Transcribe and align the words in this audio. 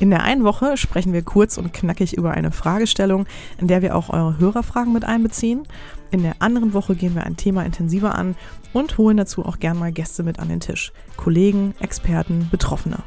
In 0.00 0.10
der 0.10 0.22
einen 0.22 0.44
Woche 0.44 0.76
sprechen 0.76 1.12
wir 1.12 1.22
kurz 1.22 1.56
und 1.56 1.72
knackig 1.72 2.16
über 2.16 2.32
eine 2.32 2.50
Fragestellung, 2.50 3.26
in 3.58 3.68
der 3.68 3.80
wir 3.80 3.94
auch 3.96 4.10
eure 4.10 4.38
Hörerfragen 4.38 4.92
mit 4.92 5.04
einbeziehen. 5.04 5.66
In 6.10 6.22
der 6.22 6.36
anderen 6.40 6.74
Woche 6.74 6.96
gehen 6.96 7.14
wir 7.14 7.24
ein 7.24 7.36
Thema 7.36 7.64
intensiver 7.64 8.14
an 8.14 8.34
und 8.72 8.98
holen 8.98 9.16
dazu 9.16 9.44
auch 9.44 9.58
gern 9.58 9.78
mal 9.78 9.92
Gäste 9.92 10.22
mit 10.22 10.40
an 10.40 10.48
den 10.48 10.60
Tisch. 10.60 10.92
Kollegen, 11.16 11.74
Experten, 11.80 12.48
Betroffene. 12.50 12.98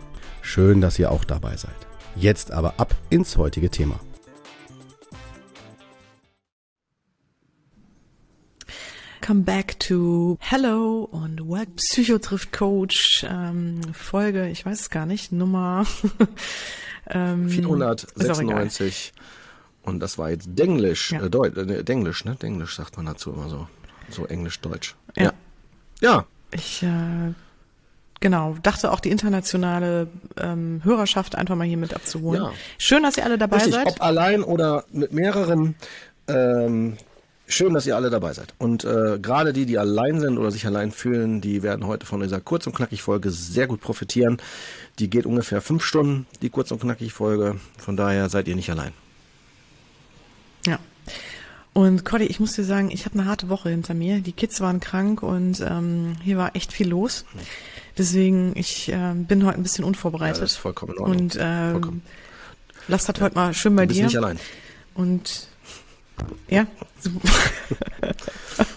Schön, 0.42 0.80
dass 0.80 0.98
ihr 0.98 1.12
auch 1.12 1.26
dabei 1.26 1.58
seid. 1.58 1.76
Jetzt 2.16 2.52
aber 2.52 2.76
ab 2.78 2.96
ins 3.10 3.38
heutige 3.38 3.70
Thema. 3.70 4.00
Come 9.28 9.42
back 9.42 9.78
to 9.80 10.38
Hello 10.40 11.10
und 11.12 11.46
What 11.46 11.76
Psycho 11.76 12.18
trifft 12.18 12.54
Coach 12.54 13.26
ähm, 13.30 13.82
Folge, 13.94 14.48
ich 14.48 14.66
weiß 14.66 14.80
es 14.80 14.90
gar 14.90 15.06
nicht, 15.06 15.34
Nummer 15.34 15.86
ähm, 17.10 17.50
496 17.50 19.12
und 19.84 20.00
das 20.00 20.18
war 20.18 20.30
jetzt 20.30 20.48
Denglisch, 20.52 21.12
ja. 21.12 21.24
äh, 21.24 21.30
Deut, 21.30 21.58
äh, 21.58 21.84
Denglisch, 21.84 22.24
ne? 22.24 22.38
Denglisch 22.42 22.78
sagt 22.78 22.96
man 22.96 23.06
dazu 23.06 23.34
immer 23.34 23.50
so, 23.50 23.68
so 24.10 24.26
Englisch-Deutsch. 24.26 24.96
Ja. 25.18 25.24
ja. 25.24 25.34
Ja. 26.00 26.26
Ich 26.52 26.84
äh, 26.84 27.34
genau, 28.22 28.56
dachte 28.64 28.94
auch 28.94 29.02
die 29.02 29.10
internationale 29.10 30.08
ähm, 30.38 30.80
Hörerschaft 30.86 31.36
einfach 31.36 31.58
mal 31.58 31.68
hier 31.68 31.76
mit 31.76 31.94
abzuholen. 31.94 32.44
Ja. 32.44 32.54
Schön, 32.78 33.04
dass 33.04 33.18
ihr 33.18 33.26
alle 33.26 33.38
dabei 33.38 33.58
Richtig, 33.58 33.74
seid. 33.74 33.88
Ob 33.88 34.02
allein 34.02 34.42
oder 34.42 34.86
mit 34.94 35.12
mehreren. 35.12 35.76
Ähm, 36.30 36.96
schön, 37.48 37.74
dass 37.74 37.88
ihr 37.88 37.96
alle 37.96 38.10
dabei 38.10 38.34
seid. 38.34 38.54
Und 38.58 38.84
äh, 38.84 39.20
gerade 39.20 39.54
die, 39.54 39.66
die 39.66 39.78
allein 39.78 40.20
sind 40.20 40.38
oder 40.38 40.52
sich 40.52 40.66
allein 40.66 40.92
fühlen, 40.92 41.42
die 41.42 41.64
werden 41.64 41.88
heute 41.88 42.06
von 42.06 42.20
dieser 42.20 42.42
kurz 42.42 42.68
und 42.68 42.76
knackig 42.76 43.02
Folge 43.02 43.32
sehr 43.32 43.68
gut 43.68 43.82
profitieren. 43.82 44.38
Die 45.00 45.10
geht 45.10 45.26
ungefähr 45.26 45.62
fünf 45.62 45.84
Stunden, 45.84 46.28
die 46.42 46.50
kurz 46.50 46.72
und 46.72 46.82
knackig 46.82 47.14
Folge. 47.14 47.60
Von 47.78 47.98
daher 47.98 48.30
seid 48.30 48.48
ihr 48.48 48.56
nicht 48.56 48.70
allein. 48.70 48.92
Ja. 50.66 50.80
Und 51.74 52.06
Cody, 52.06 52.26
ich 52.26 52.40
muss 52.40 52.54
dir 52.54 52.64
sagen, 52.64 52.90
ich 52.92 53.06
habe 53.06 53.20
eine 53.20 53.28
harte 53.28 53.50
Woche 53.50 53.70
hinter 53.70 53.94
mir. 53.94 54.20
Die 54.20 54.32
Kids 54.32 54.62
waren 54.62 54.80
krank 54.80 55.22
und 55.22 55.62
ähm, 55.62 56.16
hier 56.24 56.38
war 56.38 56.56
echt 56.56 56.74
viel 56.74 56.88
los. 56.90 57.24
Deswegen, 57.98 58.54
ich 58.56 58.92
äh, 58.92 59.14
bin 59.14 59.46
heute 59.46 59.58
ein 59.58 59.64
bisschen 59.64 59.84
unvorbereitet. 59.84 60.38
Ja, 60.38 60.42
das 60.42 60.52
ist 60.54 60.58
vollkommen 60.58 60.94
in 60.94 61.00
Ordnung. 61.00 61.20
Und 61.20 61.36
äh, 61.36 61.72
vollkommen. 61.72 62.02
Lass 62.88 63.06
das 63.06 63.18
ja. 63.18 63.26
heute 63.26 63.36
mal 63.36 63.54
schön 63.54 63.76
bei 63.76 63.84
du 63.84 63.90
bist 63.90 64.00
dir. 64.00 64.06
nicht 64.06 64.18
allein. 64.18 64.40
Und 64.96 65.48
ja. 66.50 66.66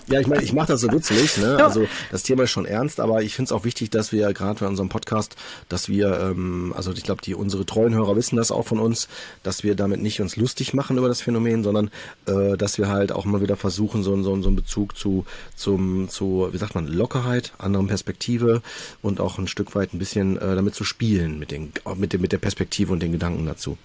ja, 0.08 0.20
ich 0.20 0.26
meine, 0.26 0.42
ich 0.42 0.52
mache 0.52 0.68
das 0.68 0.82
so 0.82 0.92
witzig, 0.92 1.38
ne? 1.38 1.62
Also 1.64 1.86
das 2.10 2.22
Thema 2.22 2.42
ist 2.42 2.50
schon 2.50 2.66
ernst, 2.66 3.00
aber 3.00 3.22
ich 3.22 3.34
finde 3.34 3.46
es 3.48 3.52
auch 3.52 3.64
wichtig, 3.64 3.90
dass 3.90 4.12
wir 4.12 4.32
gerade 4.32 4.60
bei 4.60 4.66
unserem 4.66 4.88
Podcast, 4.88 5.36
dass 5.68 5.88
wir, 5.88 6.20
ähm, 6.20 6.74
also 6.76 6.92
ich 6.92 7.02
glaube, 7.02 7.22
die 7.22 7.34
unsere 7.34 7.64
treuen 7.64 7.94
Hörer 7.94 8.16
wissen 8.16 8.36
das 8.36 8.50
auch 8.50 8.66
von 8.66 8.78
uns, 8.78 9.08
dass 9.42 9.62
wir 9.64 9.74
damit 9.74 10.02
nicht 10.02 10.20
uns 10.20 10.36
lustig 10.36 10.74
machen 10.74 10.98
über 10.98 11.08
das 11.08 11.20
Phänomen, 11.20 11.64
sondern 11.64 11.90
äh, 12.26 12.56
dass 12.56 12.78
wir 12.78 12.88
halt 12.88 13.12
auch 13.12 13.24
mal 13.24 13.40
wieder 13.40 13.56
versuchen, 13.56 14.02
so, 14.02 14.14
so, 14.22 14.40
so 14.42 14.48
einen 14.48 14.56
Bezug 14.56 14.96
zu, 14.96 15.24
zum, 15.56 16.08
zu, 16.08 16.48
wie 16.52 16.58
sagt 16.58 16.74
man, 16.74 16.86
Lockerheit, 16.86 17.52
anderen 17.58 17.86
Perspektive 17.86 18.62
und 19.00 19.20
auch 19.20 19.38
ein 19.38 19.48
Stück 19.48 19.74
weit 19.74 19.94
ein 19.94 19.98
bisschen 19.98 20.36
äh, 20.36 20.54
damit 20.54 20.74
zu 20.74 20.84
spielen, 20.84 21.38
mit, 21.38 21.50
den, 21.50 21.72
mit, 21.96 22.12
dem, 22.12 22.20
mit 22.20 22.32
der 22.32 22.38
Perspektive 22.38 22.92
und 22.92 23.00
den 23.00 23.12
Gedanken 23.12 23.46
dazu. 23.46 23.78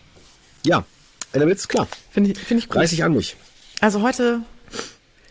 Ja, 0.65 0.83
der 1.33 1.47
Witz, 1.47 1.67
klar. 1.67 1.87
Finde 2.11 2.31
ich, 2.31 2.39
find 2.39 2.59
ich 2.61 2.69
gut. 2.69 2.77
Reiß 2.77 2.91
ich 2.91 3.03
an 3.03 3.13
mich. 3.13 3.35
Also 3.81 4.01
heute 4.01 4.41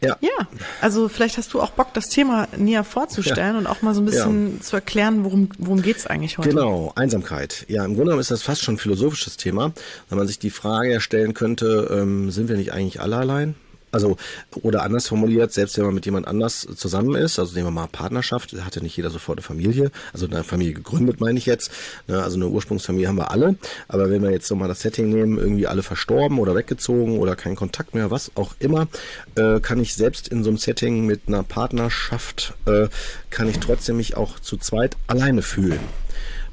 ja. 0.05 0.16
ja, 0.21 0.49
also 0.81 1.09
vielleicht 1.09 1.38
hast 1.38 1.55
du 1.55 1.60
auch 1.60 1.71
Bock, 1.71 1.94
das 1.94 2.09
Thema 2.09 2.47
näher 2.56 2.84
vorzustellen 2.84 3.55
ja. 3.55 3.59
und 3.59 3.66
auch 3.66 3.82
mal 3.82 3.94
so 3.94 4.03
ein 4.03 4.05
bisschen 4.05 4.56
ja. 4.56 4.60
zu 4.60 4.77
erklären, 4.77 5.25
worum, 5.25 5.49
worum 5.59 5.82
geht's 5.82 6.06
eigentlich 6.06 6.37
heute? 6.38 6.50
Genau, 6.50 6.93
Einsamkeit. 6.94 7.65
Ja, 7.69 7.84
im 7.84 7.93
Grunde 7.94 8.06
genommen 8.06 8.21
ist 8.21 8.31
das 8.31 8.43
fast 8.43 8.62
schon 8.62 8.75
ein 8.75 8.78
philosophisches 8.78 9.37
Thema, 9.37 9.72
wenn 10.09 10.19
man 10.19 10.27
sich 10.27 10.38
die 10.38 10.50
Frage 10.50 11.00
stellen 11.00 11.32
könnte, 11.34 11.88
ähm, 11.91 12.31
sind 12.31 12.49
wir 12.49 12.56
nicht 12.56 12.72
eigentlich 12.72 13.00
alle 13.00 13.16
allein? 13.16 13.55
Also, 13.94 14.16
oder 14.62 14.82
anders 14.82 15.06
formuliert, 15.06 15.53
selbst 15.53 15.78
wenn 15.78 15.84
man 15.84 15.94
mit 15.94 16.05
jemand 16.05 16.27
anders 16.27 16.66
zusammen 16.77 17.15
ist, 17.15 17.38
also 17.38 17.55
nehmen 17.55 17.69
wir 17.69 17.71
mal 17.71 17.87
Partnerschaft, 17.87 18.53
hat 18.53 18.75
ja 18.75 18.82
nicht 18.82 18.97
jeder 18.97 19.10
sofort 19.10 19.38
eine 19.38 19.44
Familie, 19.44 19.91
also 20.12 20.27
eine 20.27 20.43
Familie 20.43 20.75
gegründet, 20.75 21.21
meine 21.21 21.38
ich 21.38 21.47
jetzt. 21.47 21.71
Ne, 22.09 22.22
also 22.22 22.37
eine 22.37 22.49
Ursprungsfamilie 22.49 23.06
haben 23.06 23.19
wir 23.19 23.31
alle. 23.31 23.56
Aber 23.87 24.10
wenn 24.10 24.22
wir 24.22 24.31
jetzt 24.31 24.50
nochmal 24.50 24.69
das 24.69 24.81
Setting 24.81 25.10
nehmen, 25.10 25.38
irgendwie 25.38 25.66
alle 25.69 25.82
verstorben 25.82 26.38
oder 26.41 26.56
weggezogen 26.56 27.19
oder 27.19 27.37
kein 27.37 27.55
Kontakt 27.55 27.94
mehr, 27.94 28.10
was 28.10 28.32
auch 28.34 28.55
immer, 28.59 28.88
äh, 29.37 29.60
kann 29.60 29.81
ich 29.81 29.94
selbst 29.94 30.26
in 30.28 30.43
so 30.43 30.50
einem 30.50 30.59
Setting 30.59 31.06
mit 31.06 31.22
einer 31.28 31.44
Partnerschaft, 31.44 32.55
äh, 32.66 32.88
kann 33.31 33.49
ich 33.49 33.61
trotzdem 33.61 33.97
mich 33.97 34.16
auch 34.16 34.41
zu 34.41 34.56
zweit 34.56 34.97
alleine 35.06 35.43
fühlen. 35.43 35.81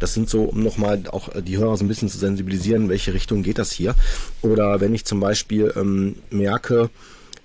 Das 0.02 0.16
sind 0.16 0.29
so, 0.29 0.46
um 0.46 0.63
nochmal 0.63 1.03
auch 1.12 1.29
die 1.41 1.58
Hörer 1.59 1.78
so 1.78 1.85
ein 1.85 1.88
bisschen 1.88 2.09
zu 2.09 2.18
sensibilisieren, 2.18 2.90
welche 2.90 3.13
Richtung 3.13 3.44
geht 3.44 3.59
das 3.59 3.72
hier. 3.72 3.94
Oder 4.41 4.81
wenn 4.81 4.96
ich 4.96 5.06
zum 5.06 5.19
Beispiel 5.19 5.72
ähm, 5.75 6.16
merke, 6.31 6.90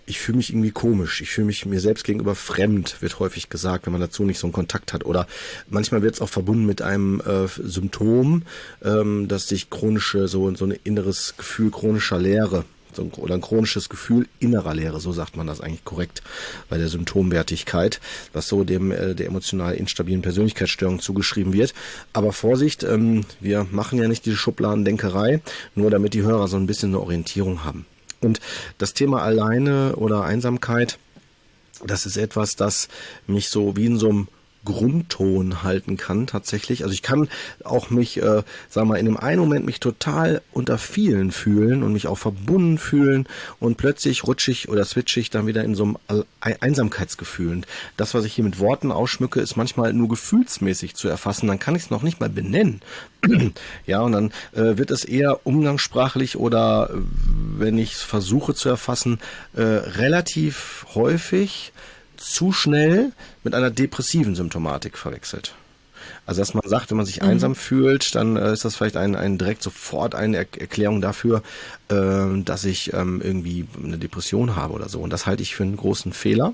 ich 0.07 0.21
fühle 0.21 0.39
mich 0.39 0.51
irgendwie 0.51 0.71
komisch, 0.71 1.21
ich 1.21 1.31
fühle 1.31 1.49
mich 1.49 1.67
mir 1.67 1.81
selbst 1.81 2.05
gegenüber 2.05 2.35
fremd, 2.35 3.03
wird 3.03 3.19
häufig 3.19 3.49
gesagt, 3.49 3.87
wenn 3.87 3.93
man 3.93 4.01
dazu 4.01 4.25
nicht 4.25 4.39
so 4.39 4.47
einen 4.47 4.53
Kontakt 4.53 4.93
hat. 4.93 5.05
Oder 5.05 5.27
manchmal 5.69 6.03
wird 6.03 6.15
es 6.15 6.21
auch 6.21 6.29
verbunden 6.29 6.65
mit 6.65 6.81
einem 6.81 7.21
äh, 7.21 7.49
Symptom, 7.49 8.43
ähm, 8.85 9.27
dass 9.29 9.49
sich 9.49 9.69
chronische, 9.69 10.29
so, 10.29 10.55
so 10.55 10.65
ein 10.65 10.79
inneres 10.85 11.35
Gefühl 11.37 11.71
chronischer 11.71 12.19
Leere 12.19 12.65
so 12.97 13.03
ein, 13.03 13.11
oder 13.11 13.35
ein 13.35 13.41
chronisches 13.41 13.89
Gefühl 13.89 14.27
innerer 14.41 14.75
Leere, 14.75 15.01
so 15.01 15.13
sagt 15.13 15.37
man 15.37 15.47
das 15.47 15.61
eigentlich 15.61 15.85
korrekt 15.85 16.23
bei 16.69 16.79
der 16.79 16.89
Symptomwertigkeit, 16.89 18.01
was 18.33 18.49
so 18.49 18.65
dem 18.65 18.91
äh, 18.91 19.15
der 19.15 19.27
emotional 19.27 19.75
instabilen 19.75 20.23
Persönlichkeitsstörung 20.23 21.01
zugeschrieben 21.01 21.53
wird. 21.53 21.75
Aber 22.13 22.33
Vorsicht, 22.33 22.83
ähm, 22.85 23.25
wir 23.41 23.67
machen 23.71 23.99
ja 23.99 24.09
nicht 24.09 24.25
diese 24.25 24.37
Schubladendenkerei, 24.37 25.43
nur 25.75 25.91
damit 25.91 26.15
die 26.15 26.23
Hörer 26.23 26.49
so 26.49 26.57
ein 26.57 26.67
bisschen 26.67 26.91
eine 26.91 27.01
Orientierung 27.01 27.65
haben. 27.65 27.87
Und 28.21 28.41
das 28.79 28.95
Thema 28.95 29.23
alleine 29.23 29.97
oder 29.97 30.25
Einsamkeit, 30.25 30.99
das 31.85 32.07
ist 32.07 32.17
etwas, 32.17 32.57
das 32.57 32.89
mich 33.27 33.49
so 33.49 33.77
wie 33.77 33.87
in 33.87 33.99
so 33.99 34.09
einem 34.09 34.29
Grundton 34.67 35.63
halten 35.63 35.97
kann 35.97 36.27
tatsächlich. 36.27 36.83
Also 36.83 36.93
ich 36.93 37.03
kann 37.03 37.29
auch 37.65 37.89
mich, 37.89 38.21
äh, 38.21 38.43
sag 38.69 38.85
mal, 38.85 38.97
in 38.97 39.07
dem 39.07 39.17
einen 39.17 39.41
Moment 39.41 39.65
mich 39.65 39.81
total 39.81 40.43
unter 40.53 40.77
vielen 40.77 41.33
fühlen 41.33 41.83
und 41.83 41.95
mich 41.95 42.07
auch 42.07 42.19
verbunden 42.19 42.77
fühlen 42.77 43.27
und 43.59 43.79
plötzlich 43.79 44.25
rutsche 44.25 44.51
ich 44.51 44.69
oder 44.69 44.85
switche 44.85 45.21
ich 45.21 45.31
dann 45.31 45.47
wieder 45.47 45.65
in 45.65 45.75
so 45.75 45.85
einem 46.09 46.25
Einsamkeitsgefühl. 46.41 47.53
Und 47.53 47.67
das, 47.97 48.13
was 48.13 48.27
ich 48.27 48.35
hier 48.35 48.45
mit 48.45 48.59
Worten 48.59 48.93
ausschmücke, 48.93 49.41
ist 49.41 49.57
manchmal 49.57 49.95
nur 49.95 50.09
gefühlsmäßig 50.09 50.95
zu 50.95 51.09
erfassen. 51.09 51.47
Dann 51.47 51.59
kann 51.59 51.75
ich 51.75 51.85
es 51.85 51.91
noch 51.91 52.03
nicht 52.03 52.21
mal 52.21 52.29
benennen. 52.29 52.83
ja, 53.87 54.01
und 54.01 54.13
dann 54.13 54.33
äh, 54.53 54.77
wird 54.77 54.91
es 54.91 55.05
eher 55.05 55.47
umgangssprachlich 55.47 56.37
oder 56.37 56.91
äh, 56.91 56.99
wenn 57.59 57.79
ich 57.79 57.95
es 57.95 58.03
versuche 58.03 58.55
zu 58.55 58.69
erfassen, 58.69 59.21
äh, 59.55 59.63
relativ 59.63 60.87
häufig 60.95 61.73
zu 62.17 62.53
schnell 62.53 63.13
mit 63.45 63.55
einer 63.55 63.71
depressiven 63.71 64.35
Symptomatik 64.35 64.99
verwechselt. 64.99 65.55
Also 66.25 66.41
dass 66.41 66.55
man 66.55 66.69
sagt, 66.69 66.91
wenn 66.91 66.97
man 66.97 67.07
sich 67.07 67.23
mhm. 67.23 67.29
einsam 67.29 67.55
fühlt, 67.55 68.15
dann 68.15 68.37
äh, 68.37 68.53
ist 68.53 68.65
das 68.65 68.77
vielleicht 68.77 68.97
ein, 68.97 69.15
ein 69.15 69.39
direkt 69.39 69.63
sofort 69.63 70.15
eine 70.15 70.37
er 70.37 70.47
Erklärung 70.61 71.01
dafür, 71.01 71.43
äh, 71.89 72.43
dass 72.45 72.65
ich 72.65 72.93
ähm, 72.93 73.21
irgendwie 73.23 73.67
eine 73.83 73.99
Depression 73.99 74.57
habe 74.57 74.75
oder 74.75 74.89
so. 74.89 75.01
Und 75.01 75.13
das 75.13 75.27
halte 75.27 75.43
ich 75.43 75.55
für 75.55 75.63
einen 75.63 75.77
großen 75.77 76.13
Fehler. 76.13 76.53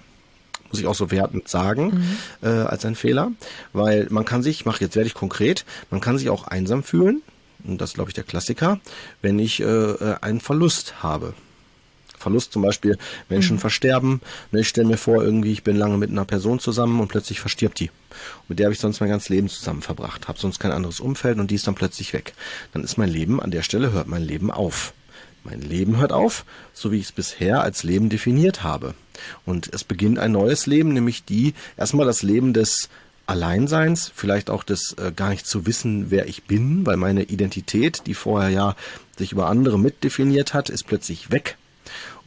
Muss 0.71 0.81
ich 0.81 0.87
auch 0.87 0.95
so 0.95 1.11
wertend 1.11 1.49
sagen, 1.49 2.19
mhm. 2.43 2.49
äh, 2.49 2.49
als 2.49 2.85
ein 2.85 2.95
Fehler. 2.95 3.33
Weil 3.73 4.07
man 4.11 4.25
kann 4.25 4.43
sich, 4.43 4.61
ich 4.61 4.67
mache 4.67 4.83
jetzt 4.83 4.97
werde 4.97 5.07
ich 5.07 5.15
konkret, 5.15 5.65
man 5.91 6.01
kann 6.01 6.19
sich 6.19 6.31
auch 6.31 6.47
einsam 6.47 6.83
fühlen, 6.83 7.23
und 7.65 7.81
das 7.81 7.91
ist, 7.91 7.95
glaube 7.95 8.11
ich, 8.11 8.15
der 8.15 8.25
Klassiker, 8.25 8.81
wenn 9.21 9.39
ich 9.39 9.61
äh, 9.61 9.65
äh 9.65 10.17
einen 10.21 10.41
Verlust 10.41 11.03
habe. 11.03 11.35
Verlust 12.23 12.53
zum 12.53 12.63
Beispiel, 12.63 12.97
Menschen 13.29 13.57
mhm. 13.57 13.61
versterben. 13.61 14.21
Ne, 14.51 14.61
ich 14.61 14.69
stelle 14.69 14.89
mir 14.89 14.97
vor, 14.97 15.23
irgendwie, 15.23 15.53
ich 15.53 15.63
bin 15.63 15.77
lange 15.77 15.99
mit 15.99 16.11
einer 16.11 16.25
Person 16.25 16.59
zusammen 16.59 17.01
und 17.01 17.09
plötzlich 17.09 17.41
verstirbt 17.41 17.81
die. 17.81 17.91
Und 17.91 18.51
mit 18.51 18.59
der 18.59 18.67
habe 18.67 18.75
ich 18.75 18.81
sonst 18.81 19.01
mein 19.01 19.11
ganzes 19.11 19.29
Leben 19.29 19.49
zusammen 19.49 19.83
verbracht, 19.83 20.29
habe 20.29 20.39
sonst 20.39 20.59
kein 20.59 20.73
anderes 20.73 21.01
Umfeld 21.01 21.39
und 21.39 21.51
die 21.51 21.57
ist 21.57 21.67
dann 21.67 21.75
plötzlich 21.75 22.13
weg. 22.13 22.35
Dann 22.73 22.85
ist 22.85 22.97
mein 22.97 23.11
Leben, 23.11 23.41
an 23.41 23.51
der 23.51 23.63
Stelle 23.63 23.93
hört 23.93 24.09
mein 24.09 24.23
Leben 24.23 24.51
auf. 24.51 24.95
Mein 25.45 25.61
Leben 25.61 25.97
hört 25.97 26.13
auf, 26.13 26.45
so 26.73 26.93
wie 26.93 26.99
ich 26.99 27.07
es 27.07 27.13
bisher 27.13 27.63
als 27.63 27.83
Leben 27.83 28.09
definiert 28.09 28.63
habe. 28.63 28.95
Und 29.45 29.73
es 29.75 29.83
beginnt 29.83 30.19
ein 30.19 30.33
neues 30.33 30.67
Leben, 30.67 30.93
nämlich 30.93 31.25
die, 31.25 31.55
erstmal 31.77 32.07
das 32.07 32.23
Leben 32.23 32.53
des 32.53 32.89
Alleinseins, 33.27 34.13
vielleicht 34.15 34.51
auch 34.51 34.63
das 34.63 34.95
äh, 34.99 35.13
gar 35.15 35.31
nicht 35.31 35.47
zu 35.47 35.67
wissen, 35.67 36.11
wer 36.11 36.29
ich 36.29 36.45
bin, 36.45 36.87
weil 36.87 36.97
meine 36.97 37.25
Identität, 37.25 38.03
die 38.07 38.15
vorher 38.15 38.51
ja 38.51 38.77
sich 39.17 39.33
über 39.33 39.49
andere 39.49 39.79
mitdefiniert 39.79 40.55
hat, 40.55 40.71
ist 40.71 40.87
plötzlich 40.87 41.31
weg. 41.31 41.57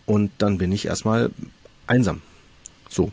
Und 0.06 0.32
dann 0.38 0.58
bin 0.58 0.72
ich 0.72 0.86
erstmal 0.86 1.32
einsam. 1.88 2.22
So. 2.90 3.12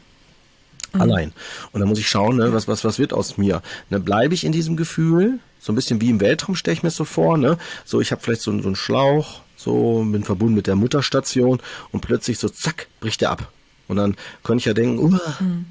Mhm. 0.93 1.01
Allein. 1.01 1.33
Und 1.73 1.81
dann 1.81 1.89
muss 1.89 1.99
ich 1.99 2.09
schauen, 2.09 2.37
ne, 2.37 2.53
was, 2.53 2.69
was, 2.69 2.85
was 2.85 2.99
wird 2.99 3.13
aus 3.13 3.39
mir? 3.39 3.63
Ne, 3.91 4.01
bleibe 4.01 4.35
ich 4.35 4.45
in 4.45 4.53
diesem 4.53 4.77
Gefühl? 4.77 5.39
So 5.59 5.73
ein 5.73 5.77
bisschen 5.77 6.01
wie 6.01 6.11
im 6.11 6.21
Weltraum 6.21 6.57
stelle 6.57 6.75
ich 6.75 6.83
mir 6.83 6.91
so 6.91 7.05
vor, 7.05 7.39
ne? 7.39 7.57
So, 7.85 8.01
ich 8.01 8.11
habe 8.11 8.21
vielleicht 8.21 8.43
so, 8.43 8.51
so 8.61 8.67
einen 8.67 8.77
Schlauch, 8.77 9.41
so, 9.57 10.05
bin 10.05 10.25
verbunden 10.25 10.55
mit 10.55 10.67
der 10.67 10.77
Mutterstation 10.77 11.61
und 11.93 12.01
plötzlich 12.01 12.39
so, 12.39 12.49
zack, 12.49 12.89
bricht 13.01 13.21
der 13.21 13.31
ab. 13.31 13.53
Und 13.89 13.97
dann 13.97 14.17
könnte 14.43 14.61
ich 14.61 14.65
ja 14.65 14.75
denken, 14.75 15.15
uh, 15.15 15.19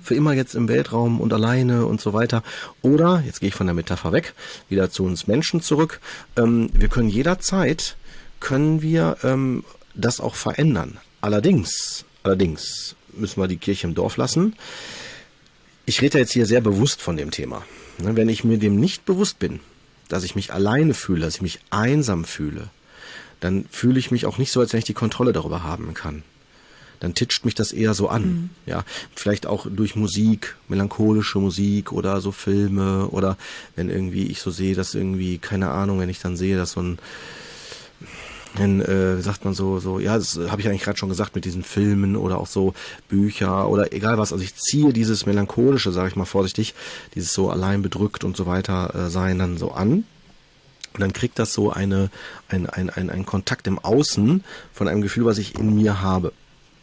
für 0.04 0.16
immer 0.16 0.34
jetzt 0.34 0.54
im 0.54 0.68
Weltraum 0.68 1.20
und 1.20 1.34
alleine 1.34 1.86
und 1.86 2.00
so 2.02 2.14
weiter. 2.14 2.44
Oder, 2.82 3.24
jetzt 3.26 3.40
gehe 3.40 3.50
ich 3.50 3.56
von 3.56 3.68
der 3.68 3.74
Metapher 3.74 4.12
weg, 4.12 4.34
wieder 4.70 4.92
zu 4.92 5.04
uns 5.04 5.28
Menschen 5.28 5.62
zurück. 5.62 6.00
Ähm, 6.38 6.70
wir 6.74 6.88
können 6.88 7.10
jederzeit, 7.10 7.96
können 8.40 8.82
wir 8.82 9.18
ähm, 9.24 9.64
das 9.96 10.20
auch 10.20 10.36
verändern. 10.36 11.00
Allerdings, 11.22 12.04
allerdings 12.24 12.96
müssen 13.14 13.42
wir 13.42 13.48
die 13.48 13.58
Kirche 13.58 13.88
im 13.88 13.96
Dorf 13.96 14.18
lassen. 14.18 14.56
Ich 15.86 16.02
rede 16.02 16.18
jetzt 16.18 16.34
hier 16.34 16.46
sehr 16.46 16.62
bewusst 16.62 17.02
von 17.02 17.18
dem 17.18 17.32
Thema. 17.32 17.64
Ne, 18.00 18.16
wenn 18.16 18.30
ich 18.30 18.44
mir 18.44 18.58
dem 18.58 18.78
nicht 18.78 19.06
bewusst 19.06 19.40
bin, 19.40 19.60
dass 20.08 20.24
ich 20.24 20.36
mich 20.36 20.54
alleine 20.54 20.94
fühle, 20.94 21.22
dass 21.22 21.36
ich 21.36 21.42
mich 21.42 21.60
einsam 21.70 22.26
fühle, 22.26 22.70
dann 23.40 23.66
fühle 23.72 24.00
ich 24.00 24.12
mich 24.12 24.26
auch 24.26 24.38
nicht 24.38 24.52
so, 24.52 24.60
als 24.60 24.74
wenn 24.74 24.80
ich 24.80 24.86
die 24.86 24.94
Kontrolle 24.94 25.34
darüber 25.34 25.64
haben 25.64 25.94
kann. 25.94 26.24
Dann 27.00 27.16
titscht 27.16 27.46
mich 27.46 27.56
das 27.56 27.72
eher 27.72 27.96
so 27.96 28.10
an. 28.10 28.24
Mhm. 28.24 28.50
Ja, 28.68 28.84
vielleicht 29.16 29.48
auch 29.48 29.66
durch 29.68 29.96
Musik, 29.96 30.56
melancholische 30.68 31.40
Musik 31.40 31.92
oder 31.92 32.22
so 32.22 32.32
Filme 32.32 33.08
oder 33.08 33.38
wenn 33.76 33.90
irgendwie 33.90 34.28
ich 34.28 34.40
so 34.42 34.52
sehe, 34.52 34.76
dass 34.76 34.94
irgendwie, 34.94 35.40
keine 35.40 35.72
Ahnung, 35.72 36.00
wenn 36.00 36.10
ich 36.10 36.20
dann 36.20 36.38
sehe, 36.38 36.58
dass 36.58 36.74
so 36.74 36.82
ein 36.82 37.00
dann 38.56 38.82
äh, 38.82 39.22
sagt 39.22 39.46
man 39.46 39.54
so, 39.54 39.80
so, 39.80 40.00
ja, 40.00 40.18
das 40.18 40.38
habe 40.50 40.62
ich 40.62 40.68
eigentlich 40.68 40.84
gerade 40.84 40.98
schon 40.98 41.10
gesagt 41.10 41.36
mit 41.36 41.46
diesen 41.46 41.64
Filmen 41.64 42.16
oder 42.18 42.38
auch 42.38 42.48
so 42.48 42.74
Bücher 43.08 43.70
oder 43.70 43.94
egal 43.94 44.18
was. 44.18 44.34
Also 44.34 44.44
ich 44.44 44.56
ziehe 44.56 44.92
dieses 44.92 45.26
melancholische, 45.26 45.92
sage 45.92 46.10
ich 46.10 46.16
mal 46.16 46.26
vorsichtig, 46.26 46.74
dieses 47.16 47.34
so 47.34 47.50
allein 47.50 47.82
bedrückt 47.82 48.24
und 48.24 48.36
so 48.36 48.46
weiter 48.46 48.94
äh, 48.94 49.10
sein 49.10 49.40
dann 49.40 49.58
so 49.58 49.72
an. 49.72 50.04
Und 50.94 51.00
dann 51.00 51.14
kriegt 51.14 51.40
das 51.40 51.54
so 51.54 51.72
eine, 51.72 52.10
ein, 52.50 52.70
ein, 52.70 52.90
ein, 52.90 53.10
ein 53.10 53.26
Kontakt 53.26 53.68
im 53.68 53.80
Außen 53.80 54.44
von 54.74 54.88
einem 54.90 55.02
Gefühl, 55.02 55.26
was 55.26 55.38
ich 55.38 55.58
in 55.58 55.74
mir 55.74 56.02
habe. 56.02 56.34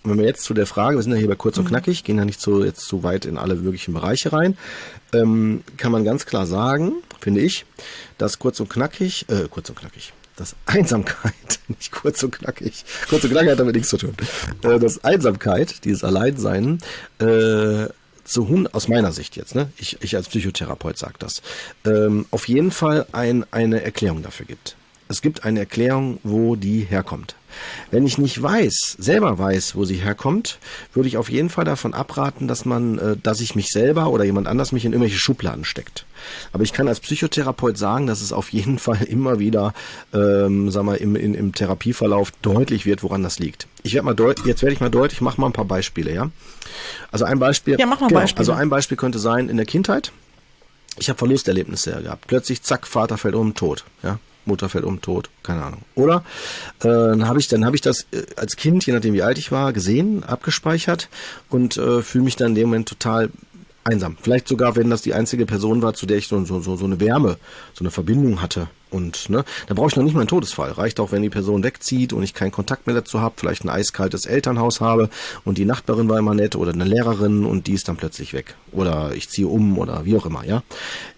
Und 0.03 0.13
wenn 0.13 0.19
wir 0.19 0.27
jetzt 0.27 0.45
zu 0.45 0.55
der 0.55 0.67
Frage, 0.67 0.97
wir 0.97 1.03
sind 1.03 1.13
ja 1.13 1.19
hier 1.19 1.29
bei 1.29 1.35
kurz 1.35 1.59
und 1.59 1.65
mhm. 1.65 1.69
knackig, 1.69 2.05
gehen 2.05 2.17
ja 2.17 2.25
nicht 2.25 2.41
so 2.41 2.65
jetzt 2.65 2.87
so 2.87 3.03
weit 3.03 3.27
in 3.27 3.37
alle 3.37 3.57
möglichen 3.57 3.93
Bereiche 3.93 4.33
rein, 4.33 4.57
ähm, 5.13 5.63
kann 5.77 5.93
man 5.93 6.05
ganz 6.05 6.25
klar 6.25 6.47
sagen, 6.47 6.93
finde 7.21 7.41
ich, 7.41 7.67
dass 8.17 8.39
kurz 8.39 8.61
und 8.61 8.71
knackig, 8.71 9.27
äh, 9.29 9.49
kurz 9.51 9.69
und 9.69 9.79
knackig, 9.79 10.15
dass 10.39 10.57
Einsamkeit, 10.67 11.33
nicht 11.69 11.91
kurz 11.93 12.23
und 12.23 12.33
knackig, 12.33 12.85
kurz 13.09 13.25
und 13.25 13.31
knackig 13.31 13.51
hat 13.51 13.61
damit 13.61 13.75
nichts 13.75 13.91
zu 13.91 13.99
tun, 13.99 14.15
äh, 14.63 14.79
dass 14.79 15.05
Einsamkeit, 15.05 15.85
dieses 15.85 16.05
Alleinsein, 16.05 16.79
äh, 17.19 17.87
zu 18.25 18.49
Hund, 18.49 18.75
aus 18.75 18.89
meiner 18.89 19.11
Sicht 19.13 19.37
jetzt, 19.37 19.55
ne? 19.55 19.71
ich, 19.79 19.97
ich 20.03 20.15
als 20.15 20.29
Psychotherapeut 20.29 20.99
sage 20.99 21.15
das, 21.19 21.43
ähm, 21.87 22.27
auf 22.31 22.47
jeden 22.47 22.71
Fall 22.71 23.07
ein, 23.13 23.47
eine 23.51 23.83
Erklärung 23.83 24.23
dafür 24.23 24.47
gibt. 24.47 24.77
Es 25.09 25.23
gibt 25.23 25.45
eine 25.45 25.61
Erklärung, 25.61 26.21
wo 26.23 26.55
die 26.55 26.81
herkommt. 26.81 27.35
Wenn 27.91 28.07
ich 28.07 28.19
nicht 28.19 28.43
weiß, 28.43 28.97
selber 28.99 29.39
weiß, 29.39 29.75
wo 29.75 29.85
sie 29.85 29.97
herkommt, 29.97 30.59
würde 30.93 31.09
ich 31.09 31.17
auf 31.17 31.31
jeden 31.31 31.51
Fall 31.51 31.65
davon 31.65 31.95
abraten, 31.95 32.49
dass 32.49 32.65
man, 32.65 32.99
äh, 32.99 33.17
dass 33.23 33.41
ich 33.41 33.55
mich 33.55 33.71
selber 33.71 34.09
oder 34.09 34.25
jemand 34.25 34.47
anders 34.47 34.73
mich 34.73 34.85
in 34.85 34.93
irgendwelche 34.93 35.19
Schubladen 35.19 35.65
steckt. 35.65 36.05
Aber 36.53 36.65
ich 36.65 36.73
kann 36.73 36.89
als 36.89 37.01
Psychotherapeut 37.01 37.79
sagen, 37.79 38.07
dass 38.07 38.21
es 38.21 38.33
auf 38.33 38.51
jeden 38.51 38.79
Fall 38.79 39.03
immer 39.03 39.39
wieder, 39.39 39.75
ähm, 40.13 40.71
sag 40.71 40.85
mal, 40.85 40.97
im, 40.97 41.17
im, 41.17 41.35
im 41.35 41.53
Therapieverlauf 41.53 42.31
deutlich 42.43 42.87
wird, 42.87 43.03
woran 43.03 43.23
das 43.23 43.39
liegt. 43.39 43.67
Ich 43.83 43.95
werde 43.95 44.07
mal 44.07 44.15
deutlich, 44.15 44.47
jetzt 44.47 44.63
werde 44.63 44.75
ich 44.75 44.81
mal 44.81 44.91
deutlich, 44.91 45.21
mach 45.21 45.39
mal 45.39 45.47
ein 45.47 45.53
paar 45.53 45.65
Beispiele, 45.65 46.13
ja. 46.13 46.31
Also 47.11 47.25
ein 47.25 47.39
Beispiel. 47.39 47.79
Ja, 47.79 47.87
mach 47.87 48.01
mal 48.01 48.09
genau, 48.09 48.21
Beispiele. 48.21 48.41
Also 48.41 48.53
ein 48.53 48.69
Beispiel 48.69 48.97
könnte 48.97 49.19
sein 49.19 49.49
in 49.49 49.57
der 49.57 49.67
Kindheit. 49.67 50.13
Ich 50.99 51.09
habe 51.09 51.19
Verlusterlebnisse 51.19 52.03
gehabt. 52.03 52.27
Plötzlich, 52.27 52.63
zack, 52.63 52.87
Vater 52.87 53.19
fällt 53.19 53.35
um, 53.35 53.55
tot. 53.55 53.85
Ja, 54.03 54.19
Mutter 54.49 54.69
fällt 54.69 54.85
um, 54.85 55.01
tot, 55.01 55.31
keine 55.43 55.63
Ahnung. 55.63 55.83
Oder 55.95 56.25
äh, 56.81 56.89
dann 56.89 57.27
habe 57.27 57.39
ich, 57.39 57.49
habe 57.53 57.77
ich 57.77 57.83
das 57.83 58.07
äh, 58.13 58.23
als 58.37 58.57
Kind, 58.57 58.85
je 58.87 58.93
nachdem 58.93 59.15
wie 59.15 59.23
alt 59.23 59.39
ich 59.39 59.53
war, 59.53 59.73
gesehen, 59.73 60.25
abgespeichert 60.25 61.09
und 61.49 61.77
äh, 61.77 62.03
fühle 62.03 62.25
mich 62.25 62.37
dann 62.37 62.49
in 62.49 62.55
dem 62.57 62.69
Moment 62.69 62.89
total 62.89 63.31
einsam. 63.89 64.17
Vielleicht 64.21 64.49
sogar, 64.49 64.77
wenn 64.77 64.91
das 64.91 65.03
die 65.03 65.15
einzige 65.15 65.47
Person 65.47 65.83
war, 65.83 65.95
zu 65.95 66.07
der 66.07 66.19
ich 66.19 66.29
so, 66.29 66.45
so, 66.45 66.61
so 66.61 66.85
eine 66.85 67.01
Wärme, 67.01 67.39
so 67.73 67.83
eine 67.83 67.91
Verbindung 67.91 68.43
hatte. 68.43 68.69
Und 68.91 69.29
ne, 69.29 69.45
da 69.67 69.75
brauche 69.75 69.89
ich 69.89 69.97
noch 69.97 70.03
nicht 70.03 70.15
mal 70.15 70.21
einen 70.21 70.29
Todesfall. 70.29 70.73
Reicht 70.73 70.99
auch, 71.01 71.13
wenn 71.13 71.23
die 71.23 71.29
Person 71.31 71.63
wegzieht 71.63 72.13
und 72.13 72.23
ich 72.23 72.33
keinen 72.33 72.53
Kontakt 72.53 72.87
mehr 72.87 72.97
dazu 72.97 73.21
habe, 73.21 73.35
vielleicht 73.37 73.65
ein 73.65 73.69
eiskaltes 73.69 74.25
Elternhaus 74.25 74.81
habe 74.81 75.11
und 75.45 75.59
die 75.59 75.67
Nachbarin 75.67 76.09
war 76.09 76.19
immer 76.19 76.35
nett 76.35 76.57
oder 76.57 76.73
eine 76.73 76.85
Lehrerin 76.85 77.45
und 77.45 77.67
die 77.67 77.75
ist 77.75 77.89
dann 77.89 77.97
plötzlich 77.97 78.33
weg. 78.33 78.55
Oder 78.73 79.13
ich 79.15 79.29
ziehe 79.29 79.49
um 79.49 79.79
oder 79.79 80.05
wie 80.05 80.17
auch 80.17 80.25
immer, 80.25 80.45
ja. 80.45 80.63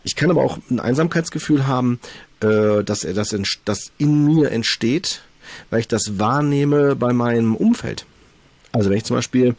Ich 0.03 0.17
kann 0.17 0.31
aber 0.31 0.43
auch 0.43 0.59
ein 0.71 0.81
Einsamkeitsgefühl 0.81 1.67
haben, 1.67 2.01
äh, 2.41 2.83
dass 2.85 3.05
er 3.05 3.15
das, 3.15 3.37
das 3.65 3.93
in 3.99 4.25
mir 4.25 4.51
entsteht, 4.51 5.23
weil 5.71 5.81
ich 5.81 5.89
das 5.89 6.19
wahrnehme 6.19 6.97
bei 6.97 7.13
meinem 7.13 7.57
Umfeld. 7.57 8.07
Also 8.73 8.91
wenn 8.91 8.99
ich 8.99 9.05
zum 9.05 9.17
Beispiel 9.17 9.57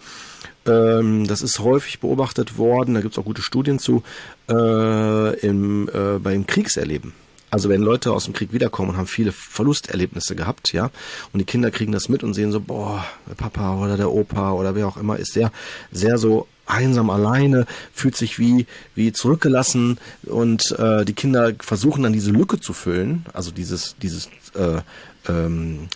ähm, 0.66 1.28
das 1.28 1.42
ist 1.42 1.60
häufig 1.60 2.00
beobachtet 2.00 2.58
worden, 2.58 2.94
da 2.94 3.02
gibt 3.02 3.14
es 3.14 3.20
auch 3.20 3.26
gute 3.26 3.42
Studien 3.42 3.80
zu, 3.80 4.04
äh, 4.50 5.40
im, 5.40 5.90
äh, 5.90 6.20
beim 6.20 6.46
Kriegserleben. 6.46 7.14
Also 7.52 7.68
wenn 7.68 7.82
Leute 7.82 8.14
aus 8.14 8.24
dem 8.24 8.34
Krieg 8.34 8.54
wiederkommen 8.54 8.92
und 8.92 8.98
haben 8.98 9.08
viele 9.08 9.34
Verlusterlebnisse 9.34 10.36
gehabt, 10.36 10.72
ja, 10.72 10.90
und 11.34 11.40
die 11.40 11.46
Kinder 11.46 11.70
kriegen 11.70 11.92
das 11.92 12.08
mit 12.08 12.24
und 12.24 12.34
sehen 12.34 12.52
so, 12.54 12.62
boah, 12.62 13.06
der 13.30 13.36
Papa 13.36 13.76
oder 13.76 13.98
der 13.98 14.10
Opa 14.10 14.54
oder 14.54 14.74
wer 14.74 14.88
auch 14.88 14.96
immer 14.96 15.18
ist 15.18 15.34
sehr, 15.34 15.52
sehr 15.92 16.18
so 16.18 16.48
einsam 16.66 17.10
alleine, 17.10 17.66
fühlt 17.94 18.16
sich 18.16 18.40
wie, 18.40 18.66
wie 18.96 19.12
zurückgelassen 19.12 20.00
und 20.24 20.72
äh, 20.80 21.04
die 21.04 21.14
Kinder 21.14 21.52
versuchen 21.60 22.04
dann 22.04 22.14
diese 22.14 22.32
Lücke 22.32 22.62
zu 22.62 22.72
füllen, 22.72 23.26
also 23.34 23.52
dieses, 23.52 23.98
dieses 24.02 24.30
äh, 24.56 24.82
ähm, 25.28 25.90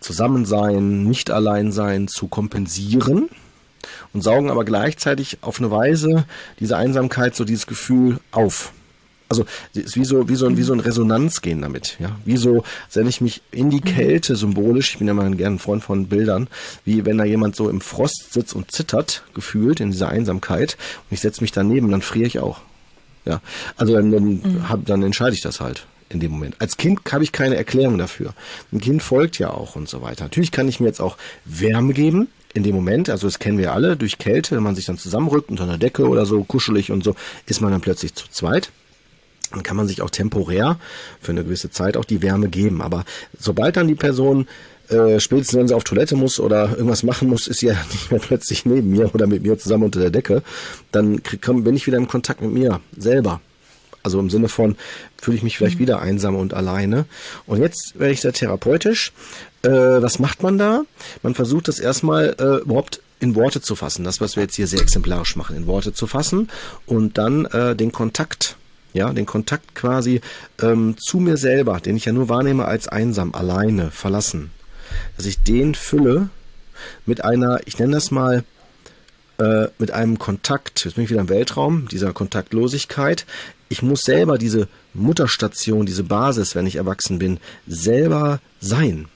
Zusammensein, 0.00 1.04
nicht 1.04 1.30
allein 1.30 1.70
sein 1.70 2.08
zu 2.08 2.26
kompensieren 2.26 3.28
und 4.12 4.22
saugen 4.22 4.50
aber 4.50 4.64
gleichzeitig 4.64 5.38
auf 5.42 5.60
eine 5.60 5.70
Weise 5.70 6.24
diese 6.58 6.76
Einsamkeit, 6.76 7.36
so 7.36 7.44
dieses 7.44 7.68
Gefühl 7.68 8.18
auf. 8.32 8.72
Also 9.28 9.44
ist 9.74 9.96
wie 9.96 10.04
so 10.04 10.28
wie 10.28 10.36
so 10.36 10.46
ein 10.46 10.56
wie 10.56 10.62
so 10.62 10.72
ein 10.72 10.80
Resonanz 10.80 11.42
gehen 11.42 11.60
damit, 11.60 11.96
ja. 11.98 12.16
Wie 12.24 12.36
so, 12.36 12.64
wenn 12.94 13.06
ich 13.06 13.20
mich 13.20 13.42
in 13.50 13.70
die 13.70 13.80
Kälte 13.80 14.36
symbolisch, 14.36 14.92
ich 14.92 14.98
bin 14.98 15.06
ja 15.06 15.14
mal 15.14 15.30
gerne 15.34 15.56
ein 15.56 15.58
Freund 15.58 15.84
von 15.84 16.06
Bildern, 16.06 16.48
wie 16.84 17.04
wenn 17.04 17.18
da 17.18 17.24
jemand 17.24 17.54
so 17.54 17.68
im 17.68 17.80
Frost 17.80 18.32
sitzt 18.32 18.54
und 18.54 18.70
zittert, 18.70 19.24
gefühlt 19.34 19.80
in 19.80 19.90
dieser 19.90 20.08
Einsamkeit 20.08 20.76
und 21.10 21.14
ich 21.14 21.20
setze 21.20 21.42
mich 21.42 21.52
daneben, 21.52 21.90
dann 21.90 22.02
friere 22.02 22.26
ich 22.26 22.38
auch. 22.38 22.60
Ja. 23.26 23.40
Also 23.76 23.94
dann 23.94 24.10
dann, 24.10 24.24
mhm. 24.24 24.68
hab, 24.68 24.86
dann 24.86 25.02
entscheide 25.02 25.34
ich 25.34 25.42
das 25.42 25.60
halt 25.60 25.86
in 26.08 26.20
dem 26.20 26.30
Moment. 26.30 26.56
Als 26.58 26.76
Kind 26.76 27.00
habe 27.12 27.22
ich 27.22 27.32
keine 27.32 27.56
Erklärung 27.56 27.98
dafür. 27.98 28.32
Ein 28.72 28.80
Kind 28.80 29.02
folgt 29.02 29.38
ja 29.38 29.50
auch 29.50 29.76
und 29.76 29.88
so 29.88 30.00
weiter. 30.00 30.24
Natürlich 30.24 30.52
kann 30.52 30.68
ich 30.68 30.80
mir 30.80 30.86
jetzt 30.86 31.00
auch 31.00 31.18
Wärme 31.44 31.92
geben, 31.92 32.28
in 32.54 32.62
dem 32.62 32.74
Moment, 32.74 33.10
also 33.10 33.26
das 33.26 33.38
kennen 33.38 33.58
wir 33.58 33.72
alle, 33.72 33.96
durch 33.96 34.18
Kälte, 34.18 34.56
wenn 34.56 34.62
man 34.62 34.74
sich 34.74 34.86
dann 34.86 34.98
zusammenrückt 34.98 35.50
unter 35.50 35.64
einer 35.64 35.78
Decke 35.78 36.08
oder 36.08 36.26
so, 36.26 36.42
kuschelig 36.44 36.90
und 36.90 37.04
so, 37.04 37.14
ist 37.46 37.60
man 37.60 37.70
dann 37.70 37.80
plötzlich 37.80 38.14
zu 38.14 38.28
zweit. 38.30 38.70
Dann 39.52 39.62
kann 39.62 39.76
man 39.76 39.88
sich 39.88 40.02
auch 40.02 40.10
temporär 40.10 40.78
für 41.20 41.32
eine 41.32 41.44
gewisse 41.44 41.70
Zeit 41.70 41.96
auch 41.96 42.04
die 42.04 42.22
Wärme 42.22 42.48
geben. 42.48 42.82
Aber 42.82 43.04
sobald 43.38 43.76
dann 43.76 43.88
die 43.88 43.94
Person 43.94 44.46
äh, 44.88 45.20
spätestens 45.20 45.58
wenn 45.58 45.68
sie 45.68 45.74
auf 45.74 45.84
Toilette 45.84 46.16
muss 46.16 46.40
oder 46.40 46.70
irgendwas 46.70 47.02
machen 47.02 47.28
muss, 47.28 47.46
ist 47.46 47.60
sie 47.60 47.66
ja 47.66 47.74
nicht 47.92 48.10
mehr 48.10 48.20
plötzlich 48.20 48.64
neben 48.64 48.90
mir 48.90 49.14
oder 49.14 49.26
mit 49.26 49.42
mir 49.42 49.58
zusammen 49.58 49.84
unter 49.84 50.00
der 50.00 50.10
Decke, 50.10 50.42
dann 50.92 51.22
krieg, 51.22 51.42
komm, 51.42 51.64
bin 51.64 51.76
ich 51.76 51.86
wieder 51.86 51.98
im 51.98 52.08
Kontakt 52.08 52.40
mit 52.40 52.52
mir 52.52 52.80
selber. 52.96 53.40
Also 54.02 54.20
im 54.20 54.30
Sinne 54.30 54.48
von, 54.48 54.76
fühle 55.20 55.36
ich 55.36 55.42
mich 55.42 55.58
vielleicht 55.58 55.76
mhm. 55.76 55.82
wieder 55.82 56.00
einsam 56.00 56.36
und 56.36 56.54
alleine. 56.54 57.04
Und 57.46 57.60
jetzt 57.60 57.98
werde 57.98 58.12
ich 58.12 58.20
sehr 58.20 58.32
therapeutisch. 58.32 59.12
Äh, 59.62 59.70
was 59.70 60.18
macht 60.18 60.42
man 60.42 60.56
da? 60.56 60.82
Man 61.22 61.34
versucht 61.34 61.68
das 61.68 61.78
erstmal 61.80 62.36
äh, 62.38 62.62
überhaupt 62.62 63.02
in 63.20 63.34
Worte 63.34 63.60
zu 63.60 63.74
fassen. 63.74 64.04
Das, 64.04 64.20
was 64.20 64.36
wir 64.36 64.44
jetzt 64.44 64.54
hier 64.54 64.68
sehr 64.68 64.80
exemplarisch 64.80 65.36
machen, 65.36 65.56
in 65.56 65.66
Worte 65.66 65.92
zu 65.92 66.06
fassen 66.06 66.48
und 66.86 67.18
dann 67.18 67.44
äh, 67.46 67.74
den 67.74 67.92
Kontakt 67.92 68.56
ja, 68.98 69.12
den 69.12 69.26
Kontakt 69.26 69.74
quasi 69.74 70.20
ähm, 70.60 70.96
zu 70.98 71.18
mir 71.18 71.36
selber, 71.36 71.80
den 71.80 71.96
ich 71.96 72.04
ja 72.04 72.12
nur 72.12 72.28
wahrnehme 72.28 72.66
als 72.66 72.88
einsam, 72.88 73.34
alleine, 73.34 73.90
verlassen, 73.90 74.50
dass 75.16 75.26
ich 75.26 75.42
den 75.42 75.74
fülle 75.74 76.28
mit 77.06 77.24
einer, 77.24 77.60
ich 77.64 77.78
nenne 77.78 77.94
das 77.94 78.10
mal, 78.10 78.44
äh, 79.38 79.68
mit 79.78 79.92
einem 79.92 80.18
Kontakt, 80.18 80.84
jetzt 80.84 80.94
bin 80.96 81.04
ich 81.04 81.10
wieder 81.10 81.20
im 81.20 81.28
Weltraum, 81.28 81.88
dieser 81.88 82.12
Kontaktlosigkeit, 82.12 83.24
ich 83.68 83.82
muss 83.82 84.02
selber 84.02 84.38
diese 84.38 84.68
Mutterstation, 84.94 85.86
diese 85.86 86.04
Basis, 86.04 86.54
wenn 86.54 86.66
ich 86.66 86.76
erwachsen 86.76 87.18
bin, 87.18 87.38
selber 87.66 88.40
sein. 88.60 89.06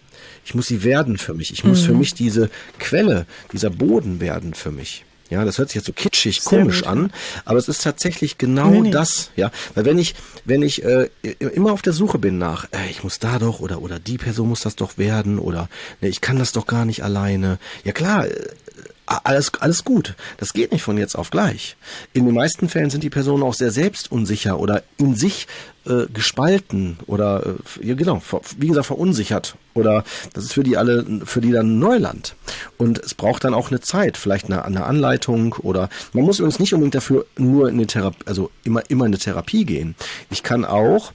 Ich 0.45 0.55
muss 0.55 0.67
sie 0.67 0.85
werden 0.85 1.19
für 1.19 1.35
mich. 1.35 1.53
Ich 1.53 1.65
muss 1.65 1.83
mhm. 1.83 1.87
für 1.87 1.95
mich 1.95 2.15
diese 2.15 2.51
Quelle, 2.79 3.27
dieser 3.53 3.71
Boden 3.71 4.21
werden 4.21 4.55
für 4.55 4.71
mich. 4.71 5.05
Ja, 5.33 5.47
das 5.47 5.57
hört 5.57 5.71
sich 5.71 5.77
jetzt 5.77 5.87
so 5.87 5.95
kitschig, 5.95 6.43
Sehr 6.43 6.59
komisch 6.59 6.83
gut. 6.83 6.89
an, 6.89 7.11
aber 7.47 7.59
es 7.59 7.67
ist 7.67 7.83
tatsächlich 7.83 8.37
genau 8.37 8.69
nee, 8.69 8.81
nee. 8.83 8.91
das. 8.91 9.31
Ja, 9.35 9.51
weil 9.75 9.87
wenn 9.87 9.97
ich, 9.97 10.15
wenn 10.45 10.63
ich 10.63 10.85
äh, 10.85 11.09
immer 11.39 11.73
auf 11.73 11.81
der 11.81 11.95
Suche 11.95 12.19
bin 12.19 12.37
nach, 12.37 12.67
äh, 12.73 12.91
ich 12.91 13.03
muss 13.03 13.19
da 13.19 13.39
doch 13.39 13.61
oder 13.61 13.81
oder 13.81 13.99
die 13.99 14.19
Person 14.19 14.51
muss 14.51 14.61
das 14.61 14.77
doch 14.77 14.99
werden 14.99 15.39
oder 15.39 15.71
ne, 16.03 16.09
ich 16.09 16.21
kann 16.21 16.39
das 16.39 16.53
doch 16.53 16.67
gar 16.67 16.85
nicht 16.85 17.03
alleine. 17.03 17.59
Ja 17.83 17.93
klar, 17.93 18.27
äh, 18.27 18.31
alles, 19.07 19.53
alles 19.61 19.85
gut. 19.85 20.15
Das 20.39 20.53
geht 20.53 20.73
nicht 20.73 20.83
von 20.83 20.97
jetzt 20.97 21.17
auf 21.17 21.31
gleich. 21.31 21.77
In 22.13 22.25
den 22.25 22.35
meisten 22.35 22.69
Fällen 22.69 22.91
sind 22.91 23.03
die 23.03 23.11
Personen 23.11 23.43
auch 23.43 23.55
sehr 23.55 23.71
selbstunsicher 23.71 24.59
oder 24.59 24.83
in 24.97 25.15
sich 25.15 25.49
äh, 25.87 26.07
gespalten 26.13 26.99
oder 27.07 27.45
äh, 27.45 27.87
ja, 27.87 27.95
genau, 27.95 28.23
wie 28.59 28.69
gesagt, 28.69 28.87
verunsichert. 28.87 29.57
Oder 29.75 30.05
das 30.35 30.45
ist 30.45 30.53
für 30.53 30.63
die 30.63 30.77
alle, 30.77 31.05
für 31.25 31.41
die 31.41 31.51
dann 31.51 31.79
Neuland. 31.79 32.37
Und 32.79 32.99
es 32.99 33.15
braucht 33.15 33.45
dann 33.45 33.55
auch 33.55 33.71
eine 33.71 33.81
Zeit, 33.81 34.17
vielleicht 34.17 34.47
eine, 34.47 34.65
eine 34.65 34.85
Anleitung 34.85 35.55
oder 35.55 35.89
man 36.13 36.25
muss 36.25 36.39
übrigens 36.39 36.61
nicht 36.61 36.73
unbedingt 36.75 36.95
dafür 36.95 37.27
nur 37.37 37.69
in 37.69 37.75
eine 37.75 37.87
Therapie, 37.87 38.25
also 38.27 38.51
immer, 38.65 38.89
immer 38.89 39.07
in 39.07 39.11
eine 39.11 39.19
Therapie 39.19 39.65
gehen. 39.65 39.95
Ich 40.31 40.43
kann 40.43 40.65
auch 40.65 41.13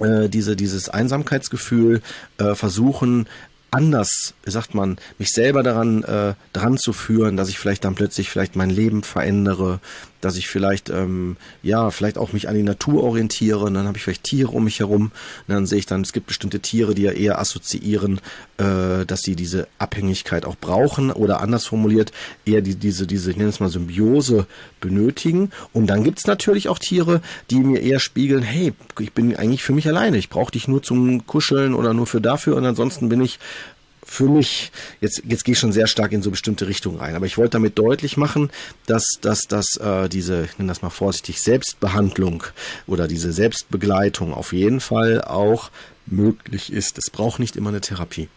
äh, 0.00 0.28
diese, 0.28 0.56
dieses 0.56 0.88
Einsamkeitsgefühl 0.88 2.02
äh, 2.38 2.54
versuchen 2.54 3.26
anders, 3.72 4.34
sagt 4.44 4.74
man, 4.74 4.98
mich 5.18 5.32
selber 5.32 5.62
daran 5.62 6.04
äh, 6.04 6.34
dran 6.52 6.76
zu 6.76 6.92
führen, 6.92 7.36
dass 7.36 7.48
ich 7.48 7.58
vielleicht 7.58 7.84
dann 7.84 7.94
plötzlich 7.94 8.30
vielleicht 8.30 8.54
mein 8.54 8.70
Leben 8.70 9.02
verändere, 9.02 9.80
dass 10.22 10.36
ich 10.36 10.48
vielleicht 10.48 10.88
ähm, 10.88 11.36
ja 11.62 11.90
vielleicht 11.90 12.16
auch 12.16 12.32
mich 12.32 12.48
an 12.48 12.54
die 12.54 12.62
Natur 12.62 13.04
orientiere. 13.04 13.60
Und 13.60 13.74
dann 13.74 13.86
habe 13.86 13.98
ich 13.98 14.04
vielleicht 14.04 14.24
Tiere 14.24 14.52
um 14.52 14.64
mich 14.64 14.80
herum. 14.80 15.12
Und 15.46 15.54
dann 15.54 15.66
sehe 15.66 15.78
ich 15.78 15.86
dann, 15.86 16.00
es 16.00 16.12
gibt 16.12 16.26
bestimmte 16.26 16.60
Tiere, 16.60 16.94
die 16.94 17.02
ja 17.02 17.12
eher 17.12 17.38
assoziieren, 17.38 18.20
äh, 18.58 19.04
dass 19.06 19.20
sie 19.22 19.36
diese 19.36 19.68
Abhängigkeit 19.78 20.46
auch 20.46 20.56
brauchen 20.56 21.10
oder 21.10 21.40
anders 21.40 21.66
formuliert 21.66 22.12
eher 22.44 22.62
die, 22.62 22.74
diese 22.74 23.06
diese 23.06 23.30
ich 23.30 23.36
nenne 23.36 23.50
es 23.50 23.60
mal 23.60 23.68
Symbiose 23.68 24.46
benötigen. 24.80 25.50
Und 25.72 25.88
dann 25.88 26.04
gibt 26.04 26.18
es 26.18 26.26
natürlich 26.26 26.68
auch 26.68 26.78
Tiere, 26.78 27.20
die 27.50 27.60
mir 27.60 27.80
eher 27.80 27.98
spiegeln, 27.98 28.42
hey, 28.42 28.72
ich 28.98 29.12
bin 29.12 29.36
eigentlich 29.36 29.62
für 29.62 29.72
mich 29.72 29.86
alleine. 29.88 30.16
Ich 30.18 30.28
brauche 30.28 30.52
dich 30.52 30.68
nur 30.68 30.82
zum 30.82 31.26
Kuscheln 31.26 31.74
oder 31.74 31.94
nur 31.94 32.06
für 32.06 32.20
dafür 32.20 32.56
und 32.56 32.64
ansonsten 32.64 33.08
bin 33.08 33.20
ich 33.20 33.38
für 34.04 34.28
mich, 34.28 34.72
jetzt, 35.00 35.22
jetzt 35.26 35.44
gehe 35.44 35.52
ich 35.52 35.58
schon 35.58 35.72
sehr 35.72 35.86
stark 35.86 36.12
in 36.12 36.22
so 36.22 36.30
bestimmte 36.30 36.66
Richtungen 36.66 36.98
rein, 36.98 37.14
aber 37.14 37.26
ich 37.26 37.38
wollte 37.38 37.52
damit 37.52 37.78
deutlich 37.78 38.16
machen, 38.16 38.50
dass, 38.86 39.18
dass, 39.20 39.46
dass 39.46 39.76
äh, 39.76 40.08
diese, 40.08 40.44
ich 40.44 40.58
nenne 40.58 40.68
das 40.68 40.82
mal 40.82 40.90
vorsichtig, 40.90 41.40
Selbstbehandlung 41.40 42.42
oder 42.86 43.06
diese 43.06 43.32
Selbstbegleitung 43.32 44.34
auf 44.34 44.52
jeden 44.52 44.80
Fall 44.80 45.22
auch 45.22 45.70
möglich 46.06 46.72
ist. 46.72 46.98
Es 46.98 47.10
braucht 47.10 47.38
nicht 47.38 47.56
immer 47.56 47.70
eine 47.70 47.80
Therapie. 47.80 48.28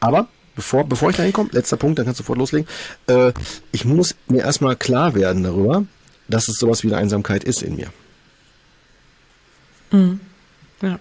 Aber 0.00 0.28
bevor, 0.54 0.84
bevor 0.84 1.10
ich 1.10 1.16
da 1.16 1.24
hinkomme, 1.24 1.50
letzter 1.52 1.76
Punkt, 1.76 1.98
dann 1.98 2.06
kannst 2.06 2.20
du 2.20 2.22
sofort 2.22 2.38
loslegen. 2.38 2.68
Äh, 3.08 3.32
ich 3.72 3.84
muss 3.84 4.14
mir 4.28 4.42
erstmal 4.42 4.76
klar 4.76 5.14
werden 5.14 5.42
darüber, 5.42 5.84
dass 6.28 6.48
es 6.48 6.58
sowas 6.58 6.82
wie 6.84 6.88
eine 6.88 6.96
Einsamkeit 6.96 7.42
ist 7.42 7.62
in 7.62 7.76
mir. 7.76 7.92
Mhm. 9.90 10.20
Ja. 10.80 11.00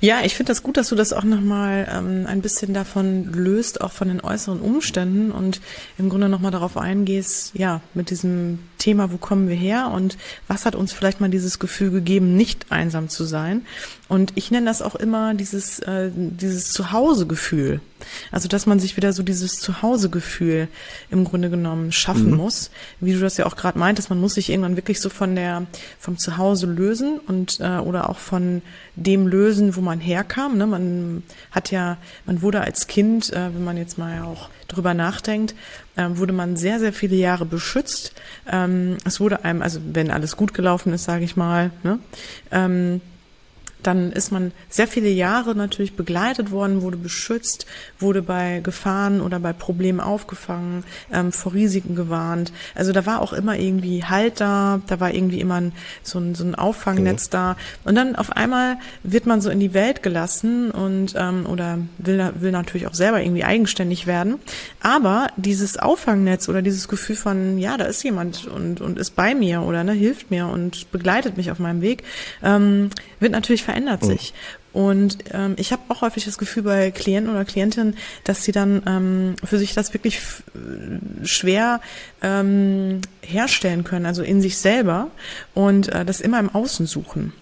Ja, 0.00 0.20
ich 0.24 0.34
finde 0.34 0.50
das 0.50 0.62
gut, 0.62 0.76
dass 0.76 0.88
du 0.88 0.94
das 0.94 1.12
auch 1.12 1.24
nochmal 1.24 1.88
ähm, 1.92 2.26
ein 2.26 2.42
bisschen 2.42 2.74
davon 2.74 3.32
löst, 3.32 3.80
auch 3.80 3.92
von 3.92 4.08
den 4.08 4.20
äußeren 4.20 4.60
Umständen 4.60 5.30
und 5.30 5.60
im 5.98 6.08
Grunde 6.08 6.28
nochmal 6.28 6.50
darauf 6.50 6.76
eingehst, 6.76 7.52
ja, 7.54 7.80
mit 7.94 8.10
diesem 8.10 8.60
Thema, 8.78 9.12
wo 9.12 9.16
kommen 9.16 9.48
wir 9.48 9.56
her 9.56 9.90
und 9.92 10.16
was 10.46 10.66
hat 10.66 10.74
uns 10.74 10.92
vielleicht 10.92 11.20
mal 11.20 11.30
dieses 11.30 11.58
Gefühl 11.58 11.90
gegeben, 11.90 12.36
nicht 12.36 12.66
einsam 12.70 13.08
zu 13.08 13.24
sein. 13.24 13.66
Und 14.08 14.32
ich 14.36 14.50
nenne 14.50 14.66
das 14.66 14.82
auch 14.82 14.94
immer 14.94 15.34
dieses, 15.34 15.80
äh, 15.80 16.10
dieses 16.14 16.72
Zuhausegefühl. 16.72 17.80
Also, 18.30 18.48
dass 18.48 18.66
man 18.66 18.80
sich 18.80 18.96
wieder 18.96 19.12
so 19.12 19.22
dieses 19.22 19.60
Zuhausegefühl 19.60 20.68
im 21.10 21.24
Grunde 21.24 21.50
genommen 21.50 21.92
schaffen 21.92 22.30
mhm. 22.30 22.36
muss. 22.36 22.70
Wie 23.00 23.12
du 23.12 23.20
das 23.20 23.36
ja 23.36 23.46
auch 23.46 23.56
gerade 23.56 23.78
meintest, 23.78 24.10
man 24.10 24.20
muss 24.20 24.34
sich 24.34 24.50
irgendwann 24.50 24.76
wirklich 24.76 25.00
so 25.00 25.08
von 25.08 25.34
der, 25.34 25.66
vom 25.98 26.18
Zuhause 26.18 26.66
lösen 26.66 27.18
und, 27.18 27.60
äh, 27.60 27.78
oder 27.78 28.08
auch 28.08 28.18
von 28.18 28.62
dem 28.96 29.26
lösen, 29.26 29.76
wo 29.76 29.80
man 29.80 30.00
herkam. 30.00 30.58
Ne? 30.58 30.66
Man 30.66 31.22
hat 31.50 31.70
ja, 31.70 31.98
man 32.26 32.42
wurde 32.42 32.60
als 32.60 32.86
Kind, 32.86 33.32
äh, 33.32 33.54
wenn 33.54 33.64
man 33.64 33.76
jetzt 33.76 33.98
mal 33.98 34.22
auch 34.22 34.50
drüber 34.68 34.94
nachdenkt, 34.94 35.54
äh, 35.96 36.06
wurde 36.10 36.32
man 36.32 36.56
sehr, 36.56 36.78
sehr 36.78 36.92
viele 36.92 37.16
Jahre 37.16 37.44
beschützt. 37.44 38.12
Ähm, 38.50 38.98
es 39.04 39.20
wurde 39.20 39.44
einem, 39.44 39.62
also 39.62 39.80
wenn 39.92 40.10
alles 40.10 40.36
gut 40.36 40.54
gelaufen 40.54 40.92
ist, 40.92 41.04
sage 41.04 41.24
ich 41.24 41.36
mal, 41.36 41.70
ne? 41.82 41.98
Dann 43.82 44.12
ist 44.12 44.32
man 44.32 44.52
sehr 44.68 44.88
viele 44.88 45.08
Jahre 45.08 45.54
natürlich 45.54 45.94
begleitet 45.94 46.50
worden, 46.50 46.82
wurde 46.82 46.96
beschützt, 46.96 47.66
wurde 47.98 48.22
bei 48.22 48.60
Gefahren 48.62 49.20
oder 49.20 49.38
bei 49.38 49.52
Problemen 49.52 50.00
aufgefangen, 50.00 50.84
ähm, 51.12 51.32
vor 51.32 51.54
Risiken 51.54 51.94
gewarnt. 51.94 52.52
Also 52.74 52.92
da 52.92 53.06
war 53.06 53.20
auch 53.20 53.32
immer 53.32 53.56
irgendwie 53.56 54.04
Halt 54.04 54.40
da, 54.40 54.80
da 54.86 55.00
war 55.00 55.12
irgendwie 55.12 55.40
immer 55.40 55.60
ein, 55.60 55.72
so, 56.02 56.18
ein, 56.18 56.34
so 56.34 56.44
ein 56.44 56.54
Auffangnetz 56.54 57.26
mhm. 57.26 57.30
da. 57.30 57.56
Und 57.84 57.94
dann 57.94 58.16
auf 58.16 58.32
einmal 58.32 58.78
wird 59.02 59.26
man 59.26 59.40
so 59.40 59.50
in 59.50 59.60
die 59.60 59.74
Welt 59.74 60.02
gelassen 60.02 60.70
und 60.70 61.14
ähm, 61.16 61.46
oder 61.46 61.78
will, 61.98 62.32
will 62.38 62.50
natürlich 62.50 62.86
auch 62.86 62.94
selber 62.94 63.22
irgendwie 63.22 63.44
eigenständig 63.44 64.06
werden. 64.06 64.36
Aber 64.80 65.28
dieses 65.36 65.78
Auffangnetz 65.78 66.48
oder 66.48 66.62
dieses 66.62 66.88
Gefühl 66.88 67.16
von, 67.16 67.58
ja, 67.58 67.76
da 67.76 67.84
ist 67.84 68.02
jemand 68.02 68.46
und, 68.46 68.80
und 68.80 68.98
ist 68.98 69.16
bei 69.16 69.34
mir 69.34 69.62
oder 69.62 69.84
ne, 69.84 69.92
hilft 69.92 70.30
mir 70.30 70.46
und 70.46 70.90
begleitet 70.90 71.36
mich 71.36 71.50
auf 71.50 71.58
meinem 71.58 71.80
Weg, 71.80 72.02
ähm, 72.42 72.90
wird 73.20 73.32
natürlich 73.32 73.62
verändert 73.68 74.02
mhm. 74.02 74.06
sich. 74.06 74.32
Und 74.72 75.18
ähm, 75.32 75.54
ich 75.58 75.72
habe 75.72 75.82
auch 75.88 76.00
häufig 76.00 76.24
das 76.24 76.38
Gefühl 76.38 76.62
bei 76.62 76.90
Klienten 76.90 77.30
oder 77.30 77.44
Klientinnen, 77.44 77.96
dass 78.24 78.44
sie 78.44 78.52
dann 78.52 78.82
ähm, 78.86 79.36
für 79.44 79.58
sich 79.58 79.74
das 79.74 79.92
wirklich 79.92 80.20
schwer 81.22 81.80
ähm, 82.22 83.02
herstellen 83.20 83.84
können, 83.84 84.06
also 84.06 84.22
in 84.22 84.40
sich 84.40 84.56
selber 84.56 85.10
und 85.54 85.88
äh, 85.88 86.06
das 86.06 86.22
immer 86.22 86.38
im 86.38 86.54
Außen 86.54 86.86
suchen 86.86 87.34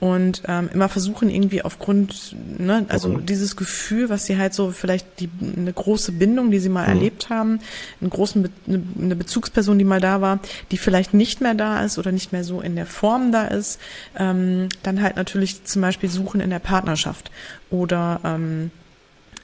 und 0.00 0.42
ähm, 0.48 0.68
immer 0.74 0.88
versuchen 0.88 1.30
irgendwie 1.30 1.62
aufgrund, 1.62 2.34
ne, 2.58 2.84
also 2.88 3.08
mhm. 3.08 3.26
dieses 3.26 3.54
Gefühl, 3.54 4.08
was 4.08 4.26
sie 4.26 4.36
halt 4.36 4.52
so 4.52 4.72
vielleicht 4.72 5.20
die 5.20 5.30
eine 5.56 5.72
große 5.72 6.10
Bindung, 6.12 6.50
die 6.50 6.58
sie 6.58 6.68
mal 6.68 6.82
mhm. 6.88 6.94
erlebt 6.96 7.30
haben, 7.30 7.60
einen 8.00 8.10
großen 8.10 8.42
Be 8.42 8.50
eine, 8.66 8.82
eine 9.00 9.16
Bezugsperson, 9.16 9.78
die 9.78 9.84
mal 9.84 10.00
da 10.00 10.20
war, 10.20 10.40
die 10.72 10.78
vielleicht 10.78 11.14
nicht 11.14 11.40
mehr 11.40 11.54
da 11.54 11.84
ist 11.84 11.98
oder 11.98 12.10
nicht 12.10 12.32
mehr 12.32 12.42
so 12.42 12.60
in 12.60 12.74
der 12.74 12.86
Form 12.86 13.30
da 13.30 13.44
ist, 13.44 13.80
ähm, 14.18 14.68
dann 14.82 15.02
halt 15.02 15.16
natürlich 15.16 15.64
zum 15.64 15.82
Beispiel 15.82 16.10
suchen 16.10 16.40
in 16.40 16.50
der 16.50 16.58
Partnerschaft 16.58 17.30
oder 17.70 18.20
ähm, 18.24 18.72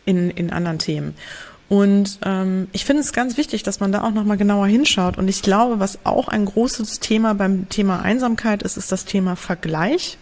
in 0.05 0.31
in 0.31 0.51
anderen 0.51 0.79
Themen. 0.79 1.15
Und 1.69 2.19
ähm, 2.25 2.69
ich 2.73 2.87
finde 2.87 3.03
es 3.03 3.13
ganz 3.13 3.37
wichtig, 3.37 3.63
dass 3.63 3.81
man 3.81 3.93
da 3.93 4.03
auch 4.03 4.11
nochmal 4.11 4.39
genauer 4.39 4.67
hinschaut. 4.67 5.19
Und 5.19 5.29
ich 5.29 5.43
glaube, 5.43 5.81
was 5.81 5.99
auch 6.05 6.29
ein 6.29 6.47
großes 6.47 7.01
Thema 7.01 7.35
beim 7.35 7.69
Thema 7.69 8.01
Einsamkeit 8.01 8.63
ist, 8.63 8.79
ist 8.79 8.91
das 8.91 9.05
Thema 9.05 9.37
Vergleich. 9.37 10.17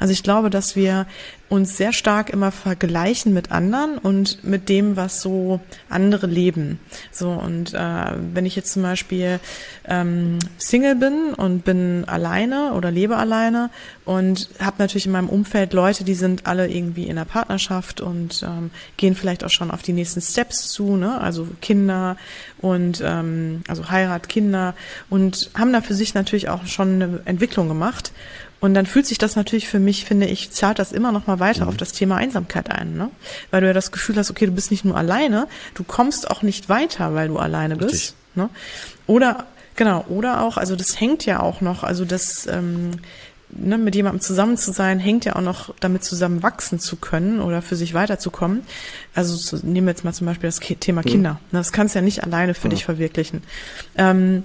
Also 0.00 0.12
ich 0.12 0.24
glaube, 0.24 0.50
dass 0.50 0.74
wir 0.74 1.06
uns 1.48 1.76
sehr 1.76 1.92
stark 1.92 2.30
immer 2.30 2.52
vergleichen 2.52 3.32
mit 3.32 3.50
anderen 3.50 3.96
und 3.96 4.44
mit 4.44 4.68
dem, 4.68 4.96
was 4.96 5.22
so 5.22 5.60
andere 5.88 6.26
leben. 6.26 6.78
So 7.10 7.30
und 7.30 7.74
äh, 7.74 8.12
wenn 8.34 8.44
ich 8.44 8.54
jetzt 8.54 8.72
zum 8.72 8.82
Beispiel 8.82 9.40
ähm, 9.86 10.38
Single 10.58 10.94
bin 10.94 11.34
und 11.34 11.64
bin 11.64 12.04
alleine 12.06 12.74
oder 12.74 12.90
lebe 12.90 13.16
alleine 13.16 13.70
und 14.04 14.50
habe 14.60 14.76
natürlich 14.78 15.06
in 15.06 15.12
meinem 15.12 15.28
Umfeld 15.30 15.72
Leute, 15.72 16.04
die 16.04 16.14
sind 16.14 16.46
alle 16.46 16.68
irgendwie 16.68 17.04
in 17.04 17.12
einer 17.12 17.24
Partnerschaft 17.24 18.00
und 18.00 18.42
ähm, 18.42 18.70
gehen 18.96 19.14
vielleicht 19.14 19.42
auch 19.44 19.50
schon 19.50 19.70
auf 19.70 19.82
die 19.82 19.92
nächsten 19.92 20.20
Steps 20.20 20.68
zu, 20.68 20.96
ne? 20.96 21.18
Also 21.20 21.48
Kinder 21.62 22.16
und 22.60 23.02
ähm, 23.04 23.62
also 23.68 23.90
Heirat, 23.90 24.28
Kinder 24.28 24.74
und 25.08 25.50
haben 25.54 25.72
da 25.72 25.80
für 25.80 25.94
sich 25.94 26.14
natürlich 26.14 26.48
auch 26.48 26.66
schon 26.66 27.02
eine 27.02 27.20
Entwicklung 27.24 27.68
gemacht. 27.68 28.12
Und 28.60 28.74
dann 28.74 28.86
fühlt 28.86 29.06
sich 29.06 29.18
das 29.18 29.36
natürlich 29.36 29.68
für 29.68 29.78
mich, 29.78 30.04
finde 30.04 30.26
ich, 30.26 30.50
zahlt 30.50 30.78
das 30.78 30.92
immer 30.92 31.12
noch 31.12 31.26
mal 31.26 31.38
weiter 31.38 31.64
mhm. 31.64 31.68
auf 31.68 31.76
das 31.76 31.92
Thema 31.92 32.16
Einsamkeit 32.16 32.70
ein, 32.70 32.94
ne? 32.96 33.10
Weil 33.50 33.60
du 33.60 33.68
ja 33.68 33.72
das 33.72 33.92
Gefühl 33.92 34.16
hast, 34.16 34.30
okay, 34.30 34.46
du 34.46 34.52
bist 34.52 34.70
nicht 34.70 34.84
nur 34.84 34.96
alleine, 34.96 35.46
du 35.74 35.84
kommst 35.84 36.30
auch 36.30 36.42
nicht 36.42 36.68
weiter, 36.68 37.14
weil 37.14 37.28
du 37.28 37.38
alleine 37.38 37.76
bist. 37.76 37.92
Richtig. 37.92 38.14
Ne? 38.34 38.50
Oder 39.06 39.46
genau, 39.76 40.04
oder 40.08 40.42
auch, 40.42 40.56
also 40.56 40.76
das 40.76 41.00
hängt 41.00 41.24
ja 41.24 41.40
auch 41.40 41.60
noch, 41.60 41.84
also 41.84 42.04
das 42.04 42.46
ähm, 42.46 42.92
ne, 43.50 43.78
mit 43.78 43.94
jemandem 43.94 44.20
zusammen 44.20 44.56
zu 44.56 44.72
sein, 44.72 44.98
hängt 44.98 45.24
ja 45.24 45.36
auch 45.36 45.40
noch 45.40 45.74
damit 45.80 46.04
zusammen 46.04 46.42
wachsen 46.42 46.78
zu 46.78 46.96
können 46.96 47.40
oder 47.40 47.62
für 47.62 47.76
sich 47.76 47.94
weiterzukommen. 47.94 48.62
Also 49.14 49.56
nehmen 49.62 49.86
wir 49.86 49.92
jetzt 49.92 50.04
mal 50.04 50.12
zum 50.12 50.26
Beispiel 50.26 50.48
das 50.48 50.60
Thema 50.60 51.02
mhm. 51.02 51.06
Kinder. 51.06 51.32
Mhm. 51.32 51.56
Das 51.56 51.72
kannst 51.72 51.94
du 51.94 52.00
ja 52.00 52.04
nicht 52.04 52.24
alleine 52.24 52.54
für 52.54 52.68
ja. 52.68 52.70
dich 52.70 52.84
verwirklichen. 52.84 53.42
Ähm, 53.96 54.44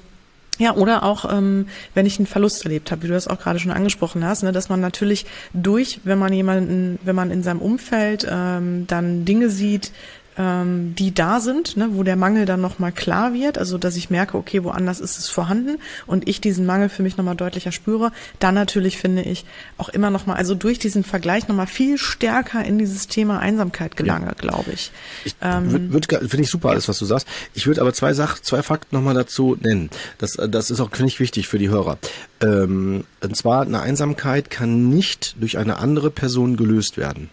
ja, 0.59 0.75
oder 0.75 1.03
auch, 1.03 1.31
ähm, 1.31 1.67
wenn 1.93 2.05
ich 2.05 2.19
einen 2.19 2.27
Verlust 2.27 2.63
erlebt 2.63 2.91
habe, 2.91 3.03
wie 3.03 3.07
du 3.07 3.13
das 3.13 3.27
auch 3.27 3.39
gerade 3.39 3.59
schon 3.59 3.71
angesprochen 3.71 4.25
hast, 4.25 4.43
ne, 4.43 4.51
dass 4.51 4.69
man 4.69 4.81
natürlich 4.81 5.25
durch, 5.53 6.01
wenn 6.03 6.19
man 6.19 6.31
jemanden, 6.31 6.99
wenn 7.03 7.15
man 7.15 7.31
in 7.31 7.43
seinem 7.43 7.61
Umfeld 7.61 8.27
ähm, 8.29 8.85
dann 8.87 9.25
Dinge 9.25 9.49
sieht, 9.49 9.91
ähm, 10.37 10.95
die 10.95 11.13
da 11.13 11.39
sind, 11.39 11.77
ne, 11.77 11.89
wo 11.93 12.03
der 12.03 12.15
Mangel 12.15 12.45
dann 12.45 12.61
nochmal 12.61 12.91
klar 12.91 13.33
wird, 13.33 13.57
also 13.57 13.77
dass 13.77 13.95
ich 13.95 14.09
merke, 14.09 14.37
okay, 14.37 14.63
woanders 14.63 14.99
ist 14.99 15.17
es 15.17 15.29
vorhanden 15.29 15.77
und 16.07 16.27
ich 16.27 16.41
diesen 16.41 16.65
Mangel 16.65 16.89
für 16.89 17.03
mich 17.03 17.17
nochmal 17.17 17.35
deutlicher 17.35 17.71
spüre, 17.71 18.11
dann 18.39 18.55
natürlich 18.55 18.97
finde 18.97 19.21
ich 19.23 19.45
auch 19.77 19.89
immer 19.89 20.09
nochmal, 20.09 20.37
also 20.37 20.55
durch 20.55 20.79
diesen 20.79 21.03
Vergleich 21.03 21.47
nochmal 21.47 21.67
viel 21.67 21.97
stärker 21.97 22.63
in 22.63 22.77
dieses 22.77 23.07
Thema 23.07 23.39
Einsamkeit 23.39 23.95
gelange, 23.95 24.27
ja. 24.27 24.33
glaube 24.33 24.71
ich. 24.71 24.91
ich 25.25 25.35
ähm, 25.41 25.91
Finde 25.91 26.41
ich 26.41 26.49
super 26.49 26.69
alles, 26.69 26.87
was 26.87 26.99
du 26.99 27.05
sagst. 27.05 27.27
Ich 27.53 27.67
würde 27.67 27.81
aber 27.81 27.93
zwei 27.93 28.13
Sachen, 28.13 28.43
zwei 28.43 28.63
Fakten 28.63 28.95
nochmal 28.95 29.13
dazu 29.13 29.57
nennen. 29.59 29.89
Das, 30.17 30.33
das 30.33 30.71
ist 30.71 30.79
auch, 30.79 30.89
finde 30.91 31.09
ich, 31.09 31.19
wichtig 31.19 31.47
für 31.47 31.59
die 31.59 31.69
Hörer. 31.69 31.97
Ähm, 32.41 33.05
und 33.21 33.37
zwar, 33.37 33.61
eine 33.61 33.81
Einsamkeit 33.81 34.49
kann 34.49 34.89
nicht 34.89 35.35
durch 35.39 35.57
eine 35.57 35.77
andere 35.77 36.11
Person 36.11 36.57
gelöst 36.57 36.97
werden. 36.97 37.29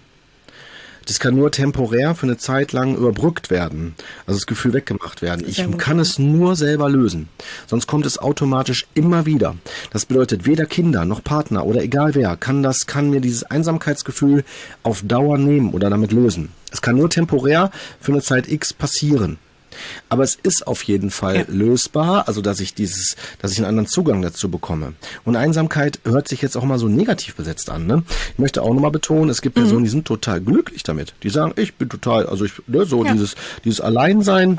Das 1.10 1.18
kann 1.18 1.34
nur 1.34 1.50
temporär 1.50 2.14
für 2.14 2.26
eine 2.26 2.36
Zeit 2.36 2.70
lang 2.70 2.94
überbrückt 2.94 3.50
werden, 3.50 3.96
also 4.28 4.38
das 4.38 4.46
Gefühl 4.46 4.74
weggemacht 4.74 5.22
werden. 5.22 5.44
Ich 5.44 5.66
kann 5.76 5.98
es 5.98 6.20
nur 6.20 6.54
selber 6.54 6.88
lösen, 6.88 7.28
sonst 7.66 7.88
kommt 7.88 8.06
es 8.06 8.18
automatisch 8.18 8.86
immer 8.94 9.26
wieder. 9.26 9.56
Das 9.92 10.06
bedeutet, 10.06 10.46
weder 10.46 10.66
Kinder 10.66 11.04
noch 11.04 11.24
Partner 11.24 11.66
oder 11.66 11.82
egal 11.82 12.14
wer 12.14 12.36
kann 12.36 12.62
das, 12.62 12.86
kann 12.86 13.10
mir 13.10 13.20
dieses 13.20 13.42
Einsamkeitsgefühl 13.42 14.44
auf 14.84 15.02
Dauer 15.02 15.36
nehmen 15.36 15.72
oder 15.72 15.90
damit 15.90 16.12
lösen. 16.12 16.52
Es 16.70 16.80
kann 16.80 16.94
nur 16.94 17.10
temporär 17.10 17.72
für 17.98 18.12
eine 18.12 18.22
Zeit 18.22 18.48
X 18.48 18.72
passieren. 18.72 19.38
Aber 20.08 20.22
es 20.22 20.36
ist 20.42 20.66
auf 20.66 20.82
jeden 20.82 21.10
Fall 21.10 21.36
ja. 21.36 21.44
lösbar, 21.48 22.28
also 22.28 22.40
dass 22.40 22.60
ich 22.60 22.74
dieses, 22.74 23.16
dass 23.40 23.52
ich 23.52 23.58
einen 23.58 23.66
anderen 23.66 23.86
Zugang 23.86 24.22
dazu 24.22 24.50
bekomme. 24.50 24.94
Und 25.24 25.36
Einsamkeit 25.36 26.00
hört 26.04 26.28
sich 26.28 26.42
jetzt 26.42 26.56
auch 26.56 26.64
mal 26.64 26.78
so 26.78 26.88
negativ 26.88 27.34
besetzt 27.34 27.70
an. 27.70 27.86
Ne? 27.86 28.02
Ich 28.32 28.38
möchte 28.38 28.62
auch 28.62 28.72
nochmal 28.74 28.90
betonen, 28.90 29.30
es 29.30 29.42
gibt 29.42 29.56
mhm. 29.56 29.62
Personen, 29.62 29.84
die 29.84 29.90
sind 29.90 30.06
total 30.06 30.40
glücklich 30.40 30.82
damit. 30.82 31.14
Die 31.22 31.30
sagen, 31.30 31.52
ich 31.56 31.74
bin 31.74 31.88
total, 31.88 32.26
also 32.26 32.44
ich, 32.44 32.52
ne, 32.66 32.84
so 32.84 33.04
ja. 33.04 33.12
dieses, 33.12 33.34
dieses 33.64 33.80
Alleinsein, 33.80 34.58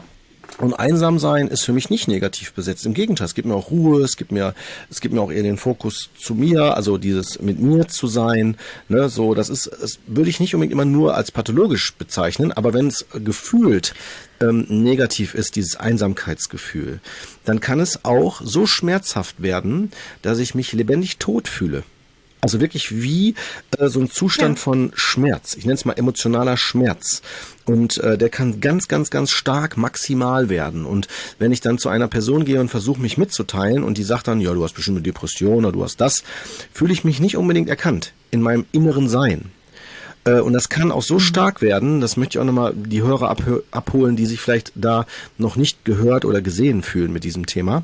und 0.58 0.74
einsam 0.74 1.20
sein 1.20 1.48
ist 1.48 1.63
für 1.63 1.74
mich 1.74 1.89
nicht 1.89 2.08
negativ 2.08 2.53
besetzt. 2.53 2.86
Im 2.86 2.93
Gegenteil, 2.93 3.25
es 3.25 3.34
gibt 3.34 3.48
mir 3.48 3.55
auch 3.55 3.72
Ruhe, 3.72 4.01
es 4.01 4.17
gibt 4.17 4.31
mir, 4.31 4.53
es 4.89 5.01
gibt 5.01 5.13
mir 5.13 5.22
auch 5.22 5.31
eher 5.31 5.43
den 5.43 5.58
Fokus 5.58 6.10
zu 6.20 6.36
mir, 6.36 6.75
also 6.75 6.98
dieses 6.98 7.41
mit 7.41 7.60
mir 7.60 7.88
zu 7.88 8.08
sein. 8.08 8.58
Ne, 8.89 9.10
so, 9.10 9.34
das 9.34 9.50
ist, 9.50 9.72
das 9.81 10.00
würde 10.08 10.29
ich 10.29 10.39
nicht 10.39 10.53
unbedingt 10.53 10.74
immer 10.74 10.86
nur 10.86 11.15
als 11.15 11.31
pathologisch 11.31 11.93
bezeichnen, 11.93 12.51
aber 12.51 12.74
wenn 12.74 12.88
es 12.88 13.05
gefühlt 13.24 13.93
ähm, 14.39 14.65
negativ 14.70 15.34
ist, 15.34 15.55
dieses 15.55 15.75
Einsamkeitsgefühl, 15.75 17.00
dann 17.46 17.60
kann 17.60 17.79
es 17.79 18.05
auch 18.05 18.41
so 18.43 18.65
schmerzhaft 18.65 19.41
werden, 19.41 19.91
dass 20.22 20.39
ich 20.39 20.55
mich 20.55 20.74
lebendig 20.74 21.17
tot 21.17 21.48
fühle. 21.48 21.84
Also 22.41 22.60
wirklich 22.60 22.91
wie 22.91 23.36
äh, 23.77 23.88
so 23.88 24.00
ein 24.00 24.10
Zustand 24.10 24.57
ja. 24.57 24.63
von 24.63 24.91
Schmerz. 24.95 25.55
Ich 25.55 25.65
nenne 25.65 25.75
es 25.75 25.86
mal 25.86 25.93
emotionaler 25.93 26.57
Schmerz. 26.57 27.21
Und 27.65 28.00
äh, 28.00 28.17
der 28.17 28.29
kann 28.29 28.60
ganz, 28.60 28.88
ganz, 28.88 29.12
ganz 29.12 29.29
stark 29.29 29.77
maximal 29.77 30.50
werden. 30.50 30.86
Und 30.86 31.07
wenn 31.38 31.51
ich 31.51 31.62
dann 31.62 31.77
zu 31.77 31.89
einer 31.89 32.07
Person 32.07 32.43
gehe 32.43 32.60
und 32.60 32.69
versuche 32.69 33.00
mich 33.00 33.19
mitzuteilen 33.19 33.83
und 33.83 34.00
die 34.00 34.03
sagt 34.03 34.27
dann, 34.27 34.41
ja, 34.41 34.53
du 34.53 34.63
hast 34.63 34.74
bestimmt 34.74 34.98
eine 34.98 35.03
Depression 35.03 35.65
oder 35.65 35.71
du 35.71 35.83
hast 35.83 36.01
das, 36.01 36.24
fühle 36.74 36.93
ich 36.93 37.03
mich 37.03 37.19
nicht 37.19 37.38
unbedingt 37.38 37.69
erkannt 37.69 38.13
in 38.31 38.41
meinem 38.41 38.65
inneren 38.71 39.07
Sein. 39.07 39.51
Äh, 40.23 40.39
und 40.39 40.53
das 40.53 40.69
kann 40.69 40.91
auch 40.91 41.01
so 41.01 41.15
mhm. 41.15 41.19
stark 41.19 41.61
werden, 41.61 42.01
das 42.01 42.17
möchte 42.17 42.37
ich 42.37 42.41
auch 42.41 42.45
nochmal 42.45 42.73
die 42.75 43.01
Hörer 43.01 43.35
abholen, 43.71 44.15
die 44.15 44.25
sich 44.25 44.39
vielleicht 44.39 44.71
da 44.75 45.05
noch 45.37 45.55
nicht 45.55 45.85
gehört 45.85 46.25
oder 46.25 46.41
gesehen 46.41 46.83
fühlen 46.83 47.11
mit 47.11 47.23
diesem 47.23 47.45
Thema, 47.45 47.83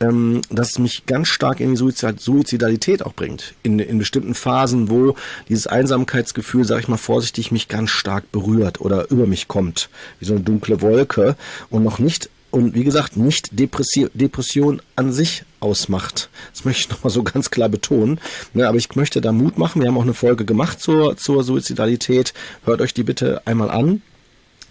ähm, 0.00 0.42
dass 0.50 0.70
es 0.70 0.78
mich 0.78 1.06
ganz 1.06 1.28
stark 1.28 1.60
in 1.60 1.70
die 1.70 1.76
Suizidalität 1.76 3.04
auch 3.04 3.14
bringt. 3.14 3.54
In, 3.62 3.78
in 3.78 3.98
bestimmten 3.98 4.34
Phasen, 4.34 4.90
wo 4.90 5.14
dieses 5.48 5.66
Einsamkeitsgefühl, 5.66 6.64
sag 6.64 6.80
ich 6.80 6.88
mal 6.88 6.96
vorsichtig, 6.96 7.52
mich 7.52 7.68
ganz 7.68 7.90
stark 7.90 8.30
berührt 8.32 8.80
oder 8.80 9.10
über 9.10 9.26
mich 9.26 9.48
kommt, 9.48 9.88
wie 10.18 10.24
so 10.24 10.34
eine 10.34 10.42
dunkle 10.42 10.80
Wolke 10.80 11.36
und 11.70 11.84
noch 11.84 11.98
nicht 11.98 12.30
und 12.50 12.74
wie 12.74 12.84
gesagt 12.84 13.16
nicht 13.16 13.50
Depression 13.52 14.80
an 14.94 15.12
sich 15.12 15.44
ausmacht. 15.66 16.28
Das 16.54 16.64
möchte 16.64 16.80
ich 16.82 16.90
nochmal 16.90 17.10
so 17.10 17.22
ganz 17.22 17.50
klar 17.50 17.68
betonen. 17.68 18.20
Ne, 18.54 18.68
aber 18.68 18.78
ich 18.78 18.94
möchte 18.94 19.20
da 19.20 19.32
Mut 19.32 19.58
machen. 19.58 19.82
Wir 19.82 19.88
haben 19.88 19.98
auch 19.98 20.02
eine 20.02 20.14
Folge 20.14 20.44
gemacht 20.44 20.80
zur, 20.80 21.16
zur 21.16 21.42
Suizidalität. 21.42 22.32
Hört 22.64 22.80
euch 22.80 22.94
die 22.94 23.02
bitte 23.02 23.42
einmal 23.44 23.70
an. 23.70 24.02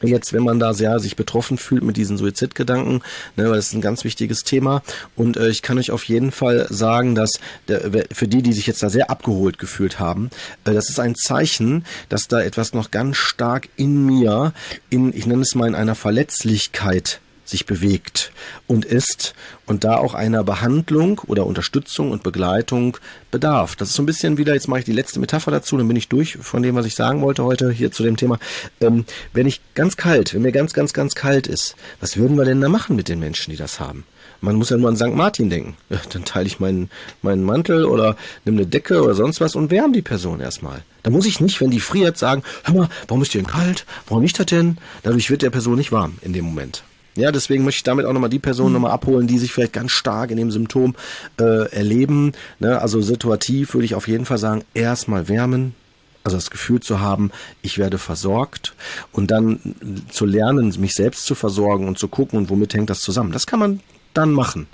Jetzt, 0.02 0.34
wenn 0.34 0.44
man 0.44 0.60
da 0.60 0.74
sehr 0.74 1.00
sich 1.00 1.16
betroffen 1.16 1.58
fühlt 1.58 1.84
mit 1.84 1.96
diesen 1.96 2.18
Suizidgedanken, 2.18 3.02
ne, 3.38 3.46
weil 3.46 3.56
das 3.56 3.68
ist 3.68 3.74
ein 3.74 3.82
ganz 3.82 4.04
wichtiges 4.04 4.44
Thema. 4.44 4.84
Und 5.16 5.38
äh, 5.38 5.50
ich 5.50 5.62
kann 5.62 5.78
euch 5.78 5.92
auf 5.92 6.04
jeden 6.04 6.32
Fall 6.32 6.68
sagen, 6.70 7.16
dass 7.16 7.40
der, 7.68 8.06
für 8.12 8.28
die, 8.28 8.42
die 8.42 8.54
sich 8.54 8.68
jetzt 8.68 8.84
da 8.84 8.90
sehr 8.90 9.10
abgeholt 9.10 9.58
gefühlt 9.58 10.00
haben, 10.00 10.30
äh, 10.66 10.74
das 10.74 10.90
ist 10.90 11.00
ein 11.00 11.16
Zeichen, 11.16 11.86
dass 12.10 12.28
da 12.28 12.42
etwas 12.42 12.74
noch 12.74 12.92
ganz 12.92 13.18
stark 13.18 13.70
in 13.78 14.06
mir, 14.06 14.54
in, 14.90 15.16
ich 15.16 15.25
nenne 15.25 15.44
es 15.44 15.56
mal 15.56 15.68
in 15.68 15.75
einer 15.75 15.96
Verletzlichkeit 15.96 17.20
sich 17.46 17.66
bewegt 17.66 18.32
und 18.68 18.84
ist 18.84 19.34
und 19.66 19.84
da 19.84 19.98
auch 19.98 20.14
einer 20.14 20.44
Behandlung 20.44 21.22
oder 21.28 21.46
Unterstützung 21.46 22.12
und 22.12 22.24
Begleitung 22.24 22.98
bedarf. 23.32 23.76
Das 23.76 23.89
ist 23.89 23.96
so 23.96 24.04
ein 24.04 24.08
bisschen 24.08 24.38
wieder, 24.38 24.54
jetzt 24.54 24.67
mache 24.67 24.80
ich 24.80 24.86
die 24.86 24.91
letzte 24.91 25.19
Metapher 25.19 25.52
dazu, 25.52 25.78
dann 25.78 25.88
bin 25.88 25.98
ich 25.98 26.10
durch 26.10 26.38
von 26.41 26.63
dem, 26.63 26.76
was 26.76 26.86
ich 26.86 26.96
sagen 26.96 27.22
wollte 27.22 27.43
heute 27.43 27.72
hier 27.72 27.91
zu 27.91 28.04
dem 28.04 28.17
Thema. 28.17 28.39
Ähm, 28.82 29.06
wenn 29.34 29.48
ich 29.48 29.62
ganz 29.76 29.96
kalt, 29.96 30.34
wenn 30.34 30.41
mir 30.41 30.52
ganz, 30.52 30.74
ganz, 30.74 30.93
ganz 30.93 31.15
kalt 31.15 31.48
ist, 31.48 31.76
was 32.00 32.17
würden 32.17 32.38
wir 32.38 32.46
denn 32.46 32.62
da 32.62 32.69
machen 32.69 32.96
mit 32.96 33.08
den 33.08 33.19
Menschen, 33.19 33.52
die 33.52 33.58
das 33.58 33.80
haben? 33.80 34.06
Man 34.41 34.56
muss 34.56 34.69
ja 34.69 34.78
nur 34.78 34.89
an 34.89 34.98
St. 34.98 35.13
Martin 35.13 35.50
denken. 35.50 35.76
Ja, 35.89 36.00
dann 36.12 36.26
teile 36.26 36.48
ich 36.48 36.60
meinen, 36.60 36.89
meinen 37.22 37.43
Mantel 37.43 37.86
oder 37.86 38.17
nehme 38.43 38.58
eine 38.58 38.67
Decke 38.67 39.02
oder 39.02 39.13
sonst 39.13 39.39
was 39.39 39.56
und 39.56 39.72
wärme 39.72 39.93
die 39.93 40.02
Person 40.02 40.39
erstmal. 40.39 40.84
Da 41.04 41.12
muss 41.12 41.26
ich 41.26 41.39
nicht, 41.39 41.62
wenn 41.62 41.69
die 41.69 41.80
friert, 41.80 42.17
sagen, 42.17 42.43
hör 42.63 42.74
mal, 42.74 42.89
warum 43.08 43.22
ist 43.22 43.34
dir 43.34 43.41
denn 43.41 43.48
kalt? 43.52 43.86
Warum 44.08 44.24
nicht 44.24 44.38
das 44.39 44.48
denn? 44.48 44.78
Dadurch 45.04 45.30
wird 45.30 45.41
der 45.41 45.52
Person 45.52 45.78
nicht 45.78 45.91
warm 45.91 46.17
in 46.22 46.34
dem 46.34 46.46
Moment. 46.46 46.84
Ja, 47.15 47.32
deswegen 47.32 47.63
möchte 47.63 47.78
ich 47.78 47.84
damit 47.84 48.06
auch 48.06 48.13
nochmal 48.13 48.30
die 48.30 48.39
Personen 48.39 48.69
mhm. 48.69 48.73
nochmal 48.73 48.91
abholen, 48.91 49.28
die 49.28 49.39
sich 49.39 49.54
vielleicht 49.54 49.73
ganz 49.73 49.91
stark 49.91 50.32
in 50.32 50.38
dem 50.38 50.51
Symptom 50.51 50.95
äh, 51.39 51.69
erleben. 51.71 52.34
Ne? 52.60 52.80
Also 52.80 53.01
situativ 53.01 53.73
würde 53.73 53.86
ich 53.86 53.95
auf 53.95 54.08
jeden 54.08 54.25
Fall 54.25 54.38
sagen, 54.38 54.63
erstmal 54.73 55.30
wärmen, 55.30 55.75
also 56.23 56.36
das 56.36 56.49
Gefühl 56.49 56.82
zu 56.82 56.99
haben, 56.99 57.32
ich 57.62 57.78
werde 57.78 57.97
versorgt 57.97 58.73
und 59.12 59.32
dann 59.32 59.75
zu 60.10 60.25
lernen, 60.25 60.73
mich 60.80 60.95
selbst 60.95 61.25
zu 61.25 61.36
versorgen 61.36 61.88
und 61.88 61.97
zu 61.97 62.08
gucken, 62.08 62.39
und 62.39 62.49
womit 62.49 62.73
hängt 62.73 62.89
das 62.89 62.99
zusammen. 62.99 63.32
Das 63.32 63.47
kann 63.47 63.60
man 63.60 63.80
dann 64.13 64.32
machen. 64.32 64.67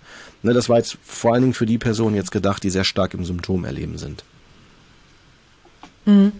Ne, 0.43 0.54
das 0.54 0.69
war 0.69 0.77
jetzt 0.77 0.97
vor 1.04 1.34
allen 1.34 1.43
Dingen 1.43 1.54
für 1.54 1.65
die 1.65 1.77
Personen 1.77 2.15
jetzt 2.15 2.32
gedacht, 2.32 2.63
die 2.63 2.69
sehr 2.69 2.84
stark 2.84 3.13
im 3.13 3.25
Symptom 3.25 3.65
erleben 3.65 3.97
sind. 3.97 4.23
Mhm. 6.06 6.32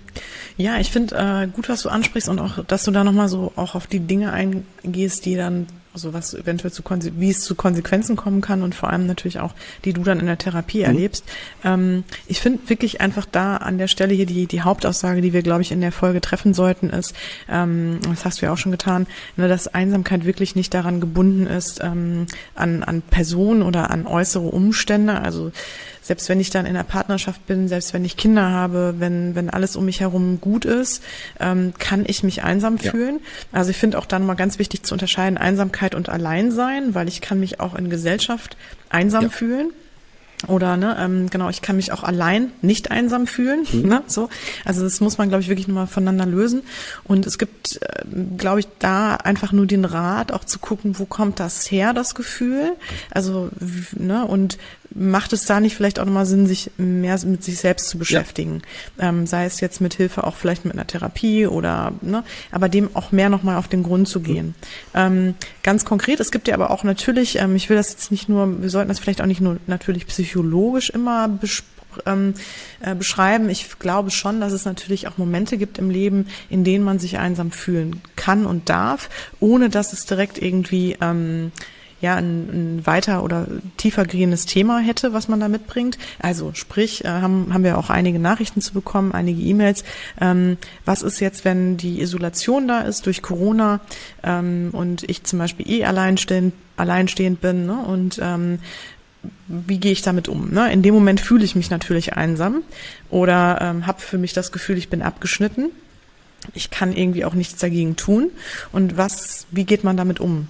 Ja, 0.58 0.80
ich 0.80 0.92
finde 0.92 1.16
äh, 1.16 1.48
gut, 1.48 1.70
was 1.70 1.84
du 1.84 1.90
ansprichst 1.90 2.30
und 2.30 2.40
auch, 2.40 2.64
dass 2.66 2.84
du 2.84 2.92
da 2.92 3.04
nochmal 3.04 3.30
so 3.30 3.52
auch 3.56 3.76
auf 3.76 3.88
die 3.88 4.00
Dinge 4.00 4.32
eingehst, 4.32 5.26
die 5.26 5.36
dann 5.36 5.68
also 5.94 6.14
was 6.14 6.34
eventuell 6.34 6.72
zu 6.72 6.84
wie 7.18 7.30
es 7.30 7.42
zu 7.42 7.56
Konsequenzen 7.56 8.16
kommen 8.16 8.42
kann 8.42 8.64
und 8.64 8.76
vor 8.76 8.90
allem 8.90 9.06
natürlich 9.06 9.40
auch, 9.40 9.54
die 9.84 9.94
du 9.94 10.04
dann 10.04 10.20
in 10.20 10.26
der 10.26 10.38
Therapie 10.38 10.80
mhm. 10.80 10.86
erlebst. 10.86 11.26
Ähm, 11.64 12.04
ich 12.28 12.40
finde 12.40 12.70
wirklich 12.70 13.02
einfach 13.02 13.26
da 13.26 13.58
an 13.58 13.78
der 13.78 13.88
Stelle 13.88 14.14
hier 14.14 14.26
die, 14.26 14.48
die 14.48 14.62
Hauptaussage, 14.62 15.22
die 15.22 15.34
wir, 15.34 15.42
glaube 15.42 15.62
ich, 15.62 15.72
in 15.72 15.82
der 15.82 15.92
Folge 15.92 16.22
treffen 16.22 16.54
sollten, 16.54 16.90
ist, 16.90 17.14
ähm, 17.50 18.00
das 18.10 18.26
hast 18.26 18.42
du 18.42 18.46
ja 18.46 18.54
auch 18.54 18.58
schon 18.58 18.72
getan, 18.72 19.08
ne, 19.36 19.48
dass 19.48 19.68
Einsamkeit 19.68 20.26
wirklich 20.26 20.56
nicht 20.56 20.74
daran 20.74 21.02
gebunden 21.02 21.48
ist, 21.48 21.82
ähm, 21.84 22.28
an, 22.56 22.84
an 22.84 23.02
Personen 23.02 23.62
oder 23.62 23.92
an 23.92 24.08
äußere 24.08 24.48
Umstände. 24.48 25.20
Also 25.20 25.52
selbst 26.02 26.30
wenn 26.30 26.40
ich 26.40 26.50
dann 26.50 26.66
in 26.66 26.74
der 26.74 26.84
Partnerschaft 26.84 27.46
bin, 27.46 27.68
selbst 27.68 27.94
wenn 27.94 28.04
ich 28.04 28.18
Kinder 28.18 28.50
habe, 28.50 28.96
wenn, 28.98 29.36
wenn 29.36 29.50
alles 29.50 29.76
um 29.76 29.86
mich 29.86 30.00
herum 30.00 30.42
gut 30.42 30.66
ist, 30.66 31.04
ähm, 31.40 31.74
kann 31.78 32.04
ich 32.08 32.24
mich 32.24 32.44
einsam 32.44 32.78
ja. 32.82 32.92
fühlen. 32.92 33.20
Also 33.52 33.70
ich 33.70 33.78
finde 33.78 34.00
auch 34.00 34.06
dann 34.06 34.26
mal 34.26 34.36
ganz 34.36 34.60
wichtig 34.60 34.84
zu 34.84 34.96
unterscheiden, 34.96 35.38
Einsamkeit 35.38 35.96
und 35.96 36.10
Alleinsein, 36.10 36.96
weil 36.96 37.08
ich 37.08 37.22
kann 37.22 37.40
mich 37.40 37.60
auch 37.60 37.76
in 37.76 37.90
Gesellschaft 37.90 38.58
einsam 38.90 39.24
ja. 39.24 39.30
fühlen. 39.30 39.72
Oder 40.48 40.76
ne, 40.76 40.98
ähm, 41.00 41.30
genau, 41.30 41.50
ich 41.50 41.62
kann 41.62 41.76
mich 41.76 41.92
auch 41.92 42.04
allein 42.04 42.52
nicht 42.62 42.90
einsam 42.90 43.28
fühlen. 43.28 43.66
Mhm. 43.72 43.82
Ne, 43.88 44.04
so. 44.08 44.30
Also 44.66 44.82
das 44.82 45.00
muss 45.00 45.18
man, 45.18 45.30
glaube 45.30 45.44
ich, 45.44 45.50
wirklich 45.50 45.68
nochmal 45.68 45.88
voneinander 45.88 46.26
lösen. 46.26 46.64
Und 47.04 47.28
es 47.28 47.38
gibt, 47.38 47.80
äh, 47.82 48.04
glaube 48.38 48.62
ich, 48.62 48.68
da 48.80 49.16
einfach 49.16 49.52
nur 49.52 49.68
den 49.68 49.86
Rat, 49.86 50.32
auch 50.32 50.44
zu 50.44 50.60
gucken, 50.60 50.98
wo 50.98 51.06
kommt 51.06 51.40
das 51.40 51.70
her, 51.70 51.94
das 51.94 52.16
Gefühl. 52.16 52.74
Also, 53.12 53.50
ne, 53.96 54.26
und 54.26 54.58
macht 54.94 55.34
es 55.34 55.46
da 55.46 55.60
nicht 55.60 55.76
vielleicht 55.76 56.00
auch 56.00 56.06
nochmal 56.06 56.26
Sinn, 56.26 56.48
sich 56.48 56.72
mehr 56.78 57.18
mit 57.26 57.44
sich 57.44 57.60
selbst 57.60 57.90
zu 57.90 57.98
beschäftigen? 57.98 58.62
Ja. 58.98 59.10
Ähm, 59.10 59.28
sei 59.28 59.46
es 59.46 59.60
jetzt 59.60 59.82
mit 59.82 59.94
Hilfe 59.94 60.24
auch 60.24 60.36
vielleicht 60.36 60.66
mit 60.66 60.74
einer 60.74 60.88
Therapie 60.88 61.48
oder, 61.48 61.94
ne, 62.02 62.24
aber 62.52 62.70
dem 62.70 62.96
auch 62.96 63.12
mehr 63.12 63.30
nochmal 63.30 63.58
auf 63.58 63.68
den 63.68 63.84
Grund 63.84 64.08
zu 64.08 64.22
gehen. 64.22 64.48
Mhm. 64.48 64.54
Ähm, 64.94 65.36
ganz 65.64 65.86
konkret, 65.86 66.20
es 66.20 66.32
gibt 66.32 66.48
ja 66.48 66.54
aber 66.54 66.72
auch 66.72 66.84
natürlich, 66.84 67.38
ähm, 67.40 67.56
ich 67.56 67.70
will 67.70 67.78
das 67.78 67.92
jetzt 67.92 68.12
nicht 68.12 68.30
nur, 68.30 68.62
wir 68.62 68.70
sollten 68.70 68.90
das 68.90 69.00
vielleicht 69.00 69.22
auch 69.22 69.26
nicht 69.26 69.42
nur 69.42 69.58
natürlich 69.68 70.08
psychologisch 70.08 70.90
immer 70.90 71.28
besprechen, 71.28 71.72
ähm, 72.06 72.34
äh, 72.80 72.96
beschreiben. 72.96 73.50
Ich 73.50 73.80
glaube 73.80 74.12
schon, 74.12 74.42
dass 74.42 74.54
es 74.54 74.66
natürlich 74.66 75.08
auch 75.08 75.18
Momente 75.18 75.58
gibt 75.58 75.78
im 75.78 75.90
Leben, 75.90 76.28
in 76.50 76.64
denen 76.64 76.84
man 76.84 77.00
sich 77.00 77.18
einsam 77.18 77.52
fühlen 77.52 78.02
kann 78.16 78.46
und 78.46 78.70
darf, 78.70 79.10
ohne 79.40 79.70
dass 79.70 79.94
es 79.94 80.06
direkt 80.06 80.42
irgendwie 80.42 80.98
ähm, 81.02 81.52
ja 82.02 82.16
ein, 82.16 82.80
ein 82.80 82.86
weiter 82.86 83.24
oder 83.24 83.48
tiefer 83.78 84.06
gehendes 84.06 84.46
Thema 84.46 84.80
hätte, 84.80 85.14
was 85.14 85.28
man 85.28 85.40
da 85.40 85.48
mitbringt. 85.48 85.98
Also 86.20 86.52
sprich, 86.54 87.06
äh, 87.06 87.08
haben, 87.08 87.54
haben 87.54 87.64
wir 87.64 87.78
auch 87.78 87.90
einige 87.90 88.20
Nachrichten 88.20 88.62
zu 88.62 88.74
bekommen, 88.74 89.12
einige 89.12 89.42
E-Mails. 89.42 89.84
Ähm, 90.20 90.58
was 90.86 91.02
ist 91.02 91.20
jetzt, 91.20 91.46
wenn 91.46 91.78
die 91.78 92.02
Isolation 92.02 92.68
da 92.68 92.82
ist 92.82 93.06
durch 93.06 93.22
Corona 93.22 93.80
ähm, 94.24 94.70
und 94.72 95.10
ich 95.10 95.24
zum 95.24 95.40
Beispiel 95.40 95.70
eh 95.70 95.86
alleinstehend, 95.86 96.54
alleinstehend 96.78 97.42
bin 97.42 97.66
ne? 97.66 97.78
und 97.78 98.20
ähm, 98.22 98.60
wie 99.48 99.78
gehe 99.78 99.92
ich 99.92 100.02
damit 100.02 100.28
um? 100.28 100.50
Ne? 100.52 100.72
In 100.72 100.82
dem 100.82 100.94
Moment 100.94 101.22
fühle 101.22 101.44
ich 101.44 101.56
mich 101.56 101.70
natürlich 101.70 102.14
einsam 102.14 102.64
oder 103.10 103.60
ähm, 103.62 103.86
habe 103.86 104.02
für 104.02 104.18
mich 104.18 104.34
das 104.34 104.52
Gefühl, 104.52 104.78
ich 104.78 104.90
bin 104.90 105.02
abgeschnitten. 105.02 105.70
Ich 106.54 106.72
kann 106.72 106.92
irgendwie 106.92 107.24
auch 107.24 107.36
nichts 107.36 107.60
dagegen 107.60 107.96
tun. 107.96 108.32
Und 108.72 108.98
was, 108.98 109.46
wie 109.52 109.66
geht 109.66 109.84
man 109.84 109.96
damit 109.96 110.20
um? 110.20 110.48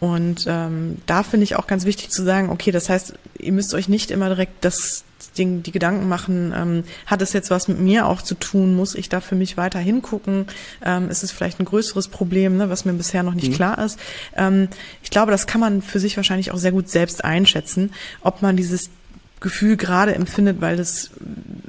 Und 0.00 0.46
ähm, 0.48 0.98
da 1.06 1.22
finde 1.22 1.44
ich 1.44 1.56
auch 1.56 1.66
ganz 1.66 1.84
wichtig 1.84 2.10
zu 2.10 2.22
sagen, 2.22 2.50
okay, 2.50 2.70
das 2.70 2.88
heißt, 2.88 3.14
ihr 3.38 3.52
müsst 3.52 3.74
euch 3.74 3.88
nicht 3.88 4.10
immer 4.10 4.28
direkt 4.28 4.64
das 4.64 5.04
Ding, 5.36 5.62
die 5.62 5.72
Gedanken 5.72 6.08
machen, 6.08 6.52
ähm, 6.56 6.84
hat 7.06 7.22
es 7.22 7.32
jetzt 7.32 7.50
was 7.50 7.68
mit 7.68 7.78
mir 7.80 8.06
auch 8.06 8.22
zu 8.22 8.34
tun? 8.34 8.76
Muss 8.76 8.94
ich 8.94 9.08
da 9.08 9.20
für 9.20 9.34
mich 9.34 9.56
weiter 9.56 9.78
hingucken? 9.78 10.46
Ähm, 10.84 11.10
ist 11.10 11.22
es 11.22 11.32
vielleicht 11.32 11.60
ein 11.60 11.64
größeres 11.64 12.08
Problem, 12.08 12.56
ne, 12.56 12.70
was 12.70 12.84
mir 12.84 12.92
bisher 12.92 13.22
noch 13.22 13.34
nicht 13.34 13.50
mhm. 13.50 13.54
klar 13.54 13.78
ist? 13.78 13.98
Ähm, 14.36 14.68
ich 15.02 15.10
glaube, 15.10 15.32
das 15.32 15.46
kann 15.46 15.60
man 15.60 15.82
für 15.82 16.00
sich 16.00 16.16
wahrscheinlich 16.16 16.52
auch 16.52 16.58
sehr 16.58 16.72
gut 16.72 16.88
selbst 16.88 17.24
einschätzen, 17.24 17.92
ob 18.22 18.42
man 18.42 18.56
dieses 18.56 18.90
Gefühl 19.40 19.76
gerade 19.76 20.14
empfindet, 20.14 20.60
weil 20.60 20.76
das 20.76 21.10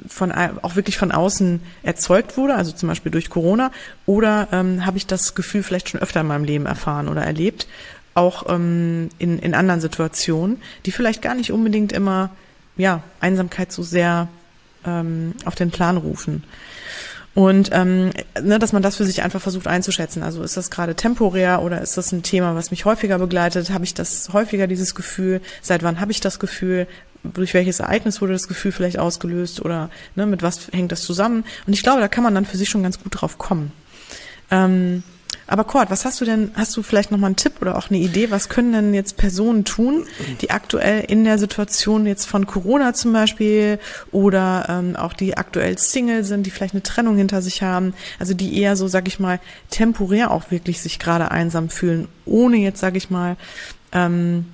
von 0.08 0.32
auch 0.32 0.74
wirklich 0.74 0.98
von 0.98 1.12
außen 1.12 1.60
erzeugt 1.84 2.36
wurde, 2.36 2.56
also 2.56 2.72
zum 2.72 2.88
Beispiel 2.88 3.12
durch 3.12 3.30
Corona, 3.30 3.70
oder 4.06 4.48
ähm, 4.50 4.84
habe 4.84 4.96
ich 4.96 5.06
das 5.06 5.36
Gefühl 5.36 5.62
vielleicht 5.62 5.88
schon 5.88 6.00
öfter 6.00 6.22
in 6.22 6.26
meinem 6.26 6.44
Leben 6.44 6.66
erfahren 6.66 7.08
oder 7.08 7.22
erlebt, 7.22 7.68
auch 8.14 8.46
ähm, 8.48 9.08
in, 9.18 9.38
in 9.38 9.54
anderen 9.54 9.80
Situationen, 9.80 10.60
die 10.86 10.92
vielleicht 10.92 11.22
gar 11.22 11.34
nicht 11.34 11.52
unbedingt 11.52 11.92
immer 11.92 12.30
ja 12.76 13.02
Einsamkeit 13.20 13.72
so 13.72 13.82
sehr 13.82 14.28
ähm, 14.84 15.34
auf 15.44 15.54
den 15.54 15.70
Plan 15.70 15.96
rufen. 15.96 16.44
Und 17.32 17.70
ähm, 17.72 18.10
ne, 18.42 18.58
dass 18.58 18.72
man 18.72 18.82
das 18.82 18.96
für 18.96 19.04
sich 19.04 19.22
einfach 19.22 19.40
versucht 19.40 19.68
einzuschätzen. 19.68 20.22
Also 20.24 20.42
ist 20.42 20.56
das 20.56 20.70
gerade 20.70 20.96
temporär 20.96 21.62
oder 21.62 21.80
ist 21.80 21.96
das 21.96 22.10
ein 22.10 22.24
Thema, 22.24 22.56
was 22.56 22.72
mich 22.72 22.84
häufiger 22.84 23.18
begleitet? 23.18 23.70
Habe 23.70 23.84
ich 23.84 23.94
das 23.94 24.30
häufiger, 24.32 24.66
dieses 24.66 24.96
Gefühl? 24.96 25.40
Seit 25.62 25.84
wann 25.84 26.00
habe 26.00 26.10
ich 26.10 26.20
das 26.20 26.38
Gefühl? 26.38 26.86
durch 27.22 27.54
welches 27.54 27.80
Ereignis 27.80 28.20
wurde 28.20 28.32
das 28.32 28.48
Gefühl 28.48 28.72
vielleicht 28.72 28.98
ausgelöst 28.98 29.60
oder 29.60 29.90
ne, 30.14 30.26
mit 30.26 30.42
was 30.42 30.68
hängt 30.72 30.92
das 30.92 31.02
zusammen? 31.02 31.44
Und 31.66 31.72
ich 31.72 31.82
glaube, 31.82 32.00
da 32.00 32.08
kann 32.08 32.24
man 32.24 32.34
dann 32.34 32.46
für 32.46 32.56
sich 32.56 32.68
schon 32.68 32.82
ganz 32.82 32.98
gut 32.98 33.20
drauf 33.20 33.38
kommen. 33.38 33.72
Ähm, 34.50 35.02
aber 35.50 35.64
Kurt, 35.64 35.90
was 35.90 36.04
hast 36.04 36.20
du 36.20 36.24
denn, 36.24 36.52
hast 36.54 36.76
du 36.76 36.82
vielleicht 36.82 37.10
nochmal 37.10 37.28
einen 37.28 37.36
Tipp 37.36 37.54
oder 37.60 37.76
auch 37.76 37.90
eine 37.90 37.98
Idee, 37.98 38.30
was 38.30 38.48
können 38.48 38.72
denn 38.72 38.94
jetzt 38.94 39.16
Personen 39.16 39.64
tun, 39.64 40.06
die 40.40 40.50
aktuell 40.50 41.00
in 41.00 41.24
der 41.24 41.38
Situation 41.38 42.06
jetzt 42.06 42.26
von 42.26 42.46
Corona 42.46 42.94
zum 42.94 43.12
Beispiel 43.12 43.80
oder 44.12 44.66
ähm, 44.68 44.94
auch 44.94 45.12
die 45.12 45.36
aktuell 45.36 45.76
Single 45.76 46.22
sind, 46.22 46.46
die 46.46 46.50
vielleicht 46.50 46.74
eine 46.74 46.84
Trennung 46.84 47.16
hinter 47.16 47.42
sich 47.42 47.62
haben, 47.62 47.94
also 48.20 48.32
die 48.32 48.60
eher 48.60 48.76
so, 48.76 48.86
sag 48.86 49.08
ich 49.08 49.18
mal, 49.18 49.40
temporär 49.70 50.30
auch 50.30 50.52
wirklich 50.52 50.80
sich 50.80 51.00
gerade 51.00 51.32
einsam 51.32 51.68
fühlen, 51.68 52.06
ohne 52.26 52.58
jetzt, 52.58 52.78
sag 52.78 52.96
ich 52.96 53.10
mal, 53.10 53.36
ähm, 53.90 54.46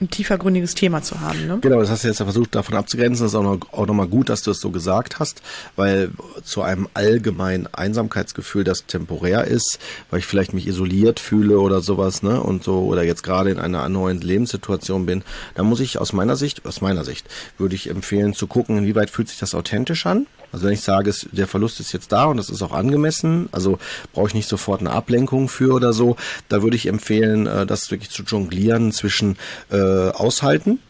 ein 0.00 0.08
tiefergründiges 0.08 0.74
Thema 0.74 1.02
zu 1.02 1.20
haben. 1.20 1.46
Ne? 1.46 1.58
Genau, 1.60 1.80
das 1.80 1.90
hast 1.90 2.04
du 2.04 2.08
jetzt 2.08 2.18
versucht 2.18 2.54
davon 2.54 2.74
abzugrenzen. 2.74 3.24
Das 3.24 3.32
ist 3.32 3.38
auch, 3.38 3.42
noch, 3.42 3.72
auch 3.72 3.86
nochmal 3.86 4.08
gut, 4.08 4.30
dass 4.30 4.42
du 4.42 4.50
es 4.50 4.60
so 4.60 4.70
gesagt 4.70 5.18
hast, 5.18 5.42
weil 5.76 6.10
zu 6.42 6.62
einem 6.62 6.88
allgemeinen 6.94 7.68
Einsamkeitsgefühl, 7.72 8.64
das 8.64 8.86
temporär 8.86 9.44
ist, 9.44 9.78
weil 10.10 10.20
ich 10.20 10.26
vielleicht 10.26 10.54
mich 10.54 10.66
isoliert 10.66 11.20
fühle 11.20 11.60
oder 11.60 11.80
sowas, 11.82 12.22
ne, 12.22 12.40
und 12.40 12.64
so, 12.64 12.80
oder 12.80 13.02
jetzt 13.02 13.22
gerade 13.22 13.50
in 13.50 13.58
einer 13.58 13.88
neuen 13.88 14.20
Lebenssituation 14.20 15.04
bin, 15.06 15.22
da 15.54 15.62
muss 15.62 15.80
ich 15.80 15.98
aus 15.98 16.12
meiner 16.12 16.36
Sicht, 16.36 16.64
aus 16.66 16.80
meiner 16.80 17.04
Sicht, 17.04 17.26
würde 17.58 17.74
ich 17.74 17.90
empfehlen 17.90 18.32
zu 18.32 18.46
gucken, 18.46 18.78
inwieweit 18.78 19.10
fühlt 19.10 19.28
sich 19.28 19.38
das 19.38 19.54
authentisch 19.54 20.06
an. 20.06 20.26
Also 20.52 20.66
wenn 20.66 20.72
ich 20.72 20.80
sage, 20.80 21.12
der 21.32 21.46
Verlust 21.46 21.80
ist 21.80 21.92
jetzt 21.92 22.12
da 22.12 22.24
und 22.24 22.36
das 22.36 22.50
ist 22.50 22.62
auch 22.62 22.72
angemessen, 22.72 23.48
also 23.52 23.78
brauche 24.12 24.28
ich 24.28 24.34
nicht 24.34 24.48
sofort 24.48 24.80
eine 24.80 24.90
Ablenkung 24.90 25.48
für 25.48 25.74
oder 25.74 25.92
so, 25.92 26.16
da 26.48 26.62
würde 26.62 26.76
ich 26.76 26.86
empfehlen, 26.86 27.46
äh, 27.46 27.66
das 27.66 27.90
wirklich 27.90 28.10
zu 28.10 28.22
jonglieren 28.22 28.92
zwischen 28.92 29.36
äh, 29.70 29.76
aushalten, 30.10 30.80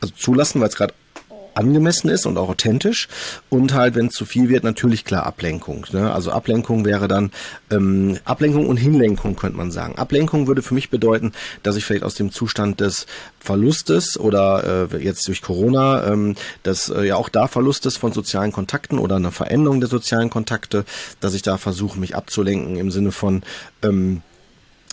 also 0.00 0.14
zulassen, 0.16 0.60
weil 0.60 0.68
es 0.68 0.76
gerade 0.76 0.94
angemessen 1.54 2.08
ist 2.08 2.26
und 2.26 2.36
auch 2.38 2.48
authentisch. 2.48 3.08
Und 3.48 3.74
halt, 3.74 3.94
wenn 3.94 4.06
es 4.06 4.14
zu 4.14 4.24
viel 4.24 4.48
wird, 4.48 4.64
natürlich 4.64 5.04
klar 5.04 5.26
Ablenkung. 5.26 5.86
Ne? 5.92 6.12
Also 6.12 6.30
Ablenkung 6.30 6.84
wäre 6.84 7.08
dann 7.08 7.30
ähm, 7.70 8.18
Ablenkung 8.24 8.66
und 8.66 8.76
Hinlenkung, 8.76 9.36
könnte 9.36 9.56
man 9.56 9.70
sagen. 9.70 9.96
Ablenkung 9.96 10.46
würde 10.46 10.62
für 10.62 10.74
mich 10.74 10.90
bedeuten, 10.90 11.32
dass 11.62 11.76
ich 11.76 11.84
vielleicht 11.84 12.04
aus 12.04 12.14
dem 12.14 12.30
Zustand 12.32 12.80
des 12.80 13.06
Verlustes 13.38 14.18
oder 14.18 14.88
äh, 14.92 15.02
jetzt 15.02 15.26
durch 15.28 15.42
Corona, 15.42 16.06
ähm, 16.06 16.34
dass 16.62 16.88
äh, 16.88 17.04
ja 17.04 17.16
auch 17.16 17.28
da 17.28 17.46
Verlustes 17.46 17.96
von 17.96 18.12
sozialen 18.12 18.52
Kontakten 18.52 18.98
oder 18.98 19.16
eine 19.16 19.30
Veränderung 19.30 19.80
der 19.80 19.88
sozialen 19.88 20.30
Kontakte, 20.30 20.84
dass 21.20 21.34
ich 21.34 21.42
da 21.42 21.56
versuche, 21.56 21.98
mich 21.98 22.16
abzulenken 22.16 22.76
im 22.76 22.90
Sinne 22.90 23.12
von 23.12 23.42
ähm, 23.82 24.22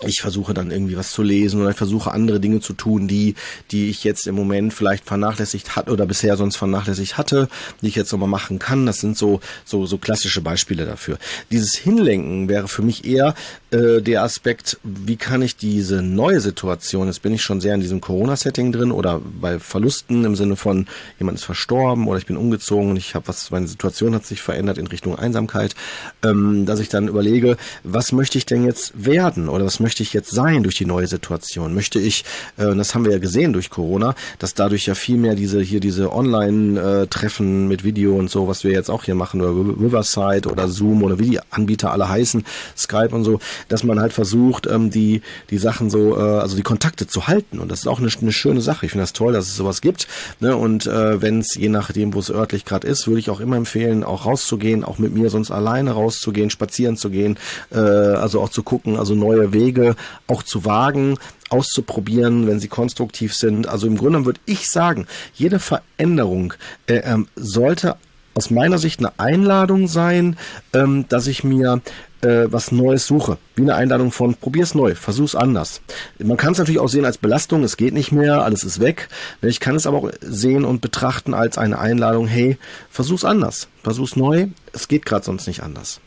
ich 0.03 0.21
versuche 0.21 0.53
dann 0.53 0.69
irgendwie 0.69 0.95
was 0.95 1.11
zu 1.11 1.23
lesen 1.23 1.59
oder 1.59 1.71
ich 1.71 1.77
versuche 1.77 2.11
andere 2.11 2.39
Dinge 2.39 2.59
zu 2.59 2.73
tun, 2.73 3.07
die, 3.07 3.35
die 3.71 3.89
ich 3.89 4.03
jetzt 4.03 4.27
im 4.27 4.35
Moment 4.35 4.73
vielleicht 4.73 5.05
vernachlässigt 5.05 5.75
hat 5.75 5.89
oder 5.89 6.05
bisher 6.05 6.37
sonst 6.37 6.55
vernachlässigt 6.55 7.17
hatte, 7.17 7.49
die 7.81 7.87
ich 7.87 7.95
jetzt 7.95 8.11
nochmal 8.11 8.29
machen 8.29 8.59
kann. 8.59 8.85
Das 8.85 8.99
sind 8.99 9.17
so, 9.17 9.39
so, 9.65 9.85
so 9.85 9.97
klassische 9.97 10.41
Beispiele 10.41 10.85
dafür. 10.85 11.17
Dieses 11.51 11.75
Hinlenken 11.75 12.47
wäre 12.47 12.67
für 12.67 12.83
mich 12.83 13.05
eher 13.05 13.33
äh, 13.71 14.01
der 14.01 14.23
Aspekt, 14.23 14.79
wie 14.83 15.17
kann 15.17 15.41
ich 15.41 15.57
diese 15.57 16.01
neue 16.01 16.39
Situation, 16.39 17.07
jetzt 17.07 17.21
bin 17.21 17.33
ich 17.33 17.41
schon 17.41 17.59
sehr 17.59 17.75
in 17.75 17.81
diesem 17.81 17.99
Corona-Setting 17.99 18.71
drin 18.71 18.91
oder 18.91 19.19
bei 19.41 19.59
Verlusten 19.59 20.23
im 20.23 20.37
Sinne 20.37 20.55
von 20.55 20.87
jemand 21.19 21.37
ist 21.37 21.43
verstorben 21.43 22.07
oder 22.07 22.17
ich 22.17 22.25
bin 22.25 22.37
umgezogen 22.37 22.91
und 22.91 22.97
ich 22.97 23.13
habe 23.13 23.27
was, 23.27 23.51
meine 23.51 23.67
Situation 23.67 24.15
hat 24.15 24.25
sich 24.25 24.41
verändert 24.41 24.77
in 24.77 24.87
Richtung 24.87 25.19
Einsamkeit, 25.19 25.75
ähm, 26.23 26.65
dass 26.65 26.79
ich 26.79 26.87
dann 26.87 27.09
überlege, 27.09 27.57
was 27.83 28.13
möchte 28.13 28.37
ich 28.37 28.45
denn 28.45 28.63
jetzt 28.63 28.93
werden 28.95 29.49
oder 29.49 29.65
was 29.65 29.81
möchte 29.81 30.01
ich 30.01 30.13
jetzt 30.13 30.31
sein 30.31 30.63
durch 30.63 30.75
die 30.75 30.85
neue 30.85 31.07
Situation? 31.07 31.73
Möchte 31.73 31.99
ich, 31.99 32.23
äh, 32.55 32.73
das 32.73 32.95
haben 32.95 33.03
wir 33.03 33.11
ja 33.11 33.19
gesehen 33.19 33.51
durch 33.51 33.69
Corona, 33.69 34.15
dass 34.39 34.53
dadurch 34.53 34.85
ja 34.85 34.95
viel 34.95 35.17
mehr 35.17 35.35
diese 35.35 35.59
hier 35.61 35.81
diese 35.81 36.13
Online-Treffen 36.13 37.67
mit 37.67 37.83
Video 37.83 38.15
und 38.15 38.29
so, 38.29 38.47
was 38.47 38.63
wir 38.63 38.71
jetzt 38.71 38.89
auch 38.89 39.03
hier 39.03 39.15
machen, 39.15 39.41
oder 39.41 39.51
Riverside 39.51 40.49
oder 40.49 40.69
Zoom 40.69 41.03
oder 41.03 41.19
wie 41.19 41.31
die 41.31 41.39
Anbieter 41.49 41.91
alle 41.91 42.07
heißen, 42.07 42.45
Skype 42.77 43.09
und 43.13 43.25
so, 43.25 43.39
dass 43.67 43.83
man 43.83 43.99
halt 43.99 44.13
versucht, 44.13 44.67
ähm, 44.67 44.89
die, 44.89 45.21
die 45.49 45.57
Sachen 45.57 45.89
so, 45.89 46.17
äh, 46.17 46.19
also 46.19 46.55
die 46.55 46.63
Kontakte 46.63 47.07
zu 47.07 47.27
halten. 47.27 47.59
Und 47.59 47.71
das 47.71 47.79
ist 47.79 47.87
auch 47.87 47.99
eine, 47.99 48.09
eine 48.21 48.31
schöne 48.31 48.61
Sache. 48.61 48.85
Ich 48.85 48.91
finde 48.91 49.03
das 49.03 49.13
toll, 49.13 49.33
dass 49.33 49.47
es 49.47 49.55
sowas 49.55 49.81
gibt. 49.81 50.07
Ne? 50.39 50.55
Und 50.55 50.87
äh, 50.87 51.21
wenn 51.21 51.39
es, 51.39 51.55
je 51.55 51.69
nachdem, 51.69 52.13
wo 52.13 52.19
es 52.19 52.29
örtlich 52.29 52.65
gerade 52.65 52.87
ist, 52.87 53.07
würde 53.07 53.19
ich 53.19 53.29
auch 53.29 53.39
immer 53.39 53.55
empfehlen, 53.55 54.03
auch 54.03 54.25
rauszugehen, 54.25 54.83
auch 54.83 54.97
mit 54.97 55.13
mir 55.13 55.29
sonst 55.29 55.51
alleine 55.51 55.91
rauszugehen, 55.91 56.49
spazieren 56.49 56.97
zu 56.97 57.09
gehen, 57.09 57.37
äh, 57.71 57.77
also 57.77 58.41
auch 58.41 58.49
zu 58.49 58.63
gucken, 58.63 58.97
also 58.97 59.15
neue 59.15 59.53
Wege 59.53 59.95
auch 60.27 60.43
zu 60.43 60.65
wagen, 60.65 61.17
auszuprobieren, 61.49 62.47
wenn 62.47 62.59
sie 62.59 62.67
konstruktiv 62.67 63.33
sind. 63.33 63.67
Also 63.67 63.87
im 63.87 63.97
Grunde 63.97 64.25
würde 64.25 64.39
ich 64.45 64.69
sagen, 64.69 65.07
jede 65.33 65.59
Veränderung 65.59 66.53
äh, 66.87 66.97
ähm, 66.97 67.27
sollte 67.35 67.95
aus 68.33 68.51
meiner 68.51 68.77
Sicht 68.77 68.99
eine 68.99 69.11
Einladung 69.17 69.87
sein, 69.87 70.37
ähm, 70.71 71.05
dass 71.09 71.25
ich 71.25 71.43
mir 71.43 71.81
äh, 72.21 72.45
was 72.51 72.71
Neues 72.71 73.07
suche. 73.07 73.37
Wie 73.55 73.63
eine 73.63 73.75
Einladung 73.75 74.11
von 74.11 74.35
probier's 74.35 74.75
neu, 74.75 74.95
versuch's 74.95 75.35
anders. 75.35 75.81
Man 76.19 76.37
kann 76.37 76.53
es 76.53 76.59
natürlich 76.59 76.79
auch 76.79 76.89
sehen 76.89 77.05
als 77.05 77.17
Belastung, 77.17 77.63
es 77.63 77.77
geht 77.77 77.93
nicht 77.93 78.11
mehr, 78.11 78.43
alles 78.43 78.63
ist 78.63 78.79
weg. 78.79 79.09
Ich 79.41 79.59
kann 79.59 79.75
es 79.75 79.87
aber 79.87 79.97
auch 79.97 80.11
sehen 80.21 80.65
und 80.65 80.81
betrachten 80.81 81.33
als 81.33 81.57
eine 81.57 81.79
Einladung, 81.79 82.27
hey, 82.27 82.57
versuch's 82.89 83.25
anders, 83.25 83.67
versuch's 83.83 84.15
neu, 84.15 84.47
es 84.73 84.87
geht 84.87 85.05
gerade 85.05 85.25
sonst 85.25 85.47
nicht 85.47 85.63
anders. 85.63 85.99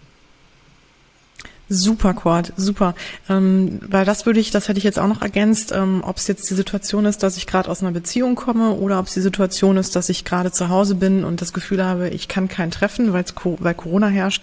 Super, 1.72 2.14
Quad, 2.14 2.52
super. 2.56 2.96
Ähm, 3.28 3.78
weil 3.88 4.04
das 4.04 4.26
würde 4.26 4.40
ich, 4.40 4.50
das 4.50 4.68
hätte 4.68 4.78
ich 4.78 4.84
jetzt 4.84 4.98
auch 4.98 5.06
noch 5.06 5.22
ergänzt, 5.22 5.70
ähm, 5.70 6.02
ob 6.04 6.16
es 6.16 6.26
jetzt 6.26 6.50
die 6.50 6.54
Situation 6.54 7.06
ist, 7.06 7.22
dass 7.22 7.36
ich 7.36 7.46
gerade 7.46 7.70
aus 7.70 7.80
einer 7.80 7.92
Beziehung 7.92 8.34
komme 8.34 8.72
oder 8.72 8.98
ob 8.98 9.06
es 9.06 9.14
die 9.14 9.20
Situation 9.20 9.76
ist, 9.76 9.94
dass 9.94 10.08
ich 10.08 10.24
gerade 10.24 10.50
zu 10.50 10.68
Hause 10.68 10.96
bin 10.96 11.22
und 11.22 11.40
das 11.40 11.52
Gefühl 11.52 11.84
habe, 11.84 12.08
ich 12.08 12.26
kann 12.26 12.48
keinen 12.48 12.72
treffen, 12.72 13.12
weil's, 13.12 13.34
weil 13.44 13.74
Corona 13.74 14.08
herrscht, 14.08 14.42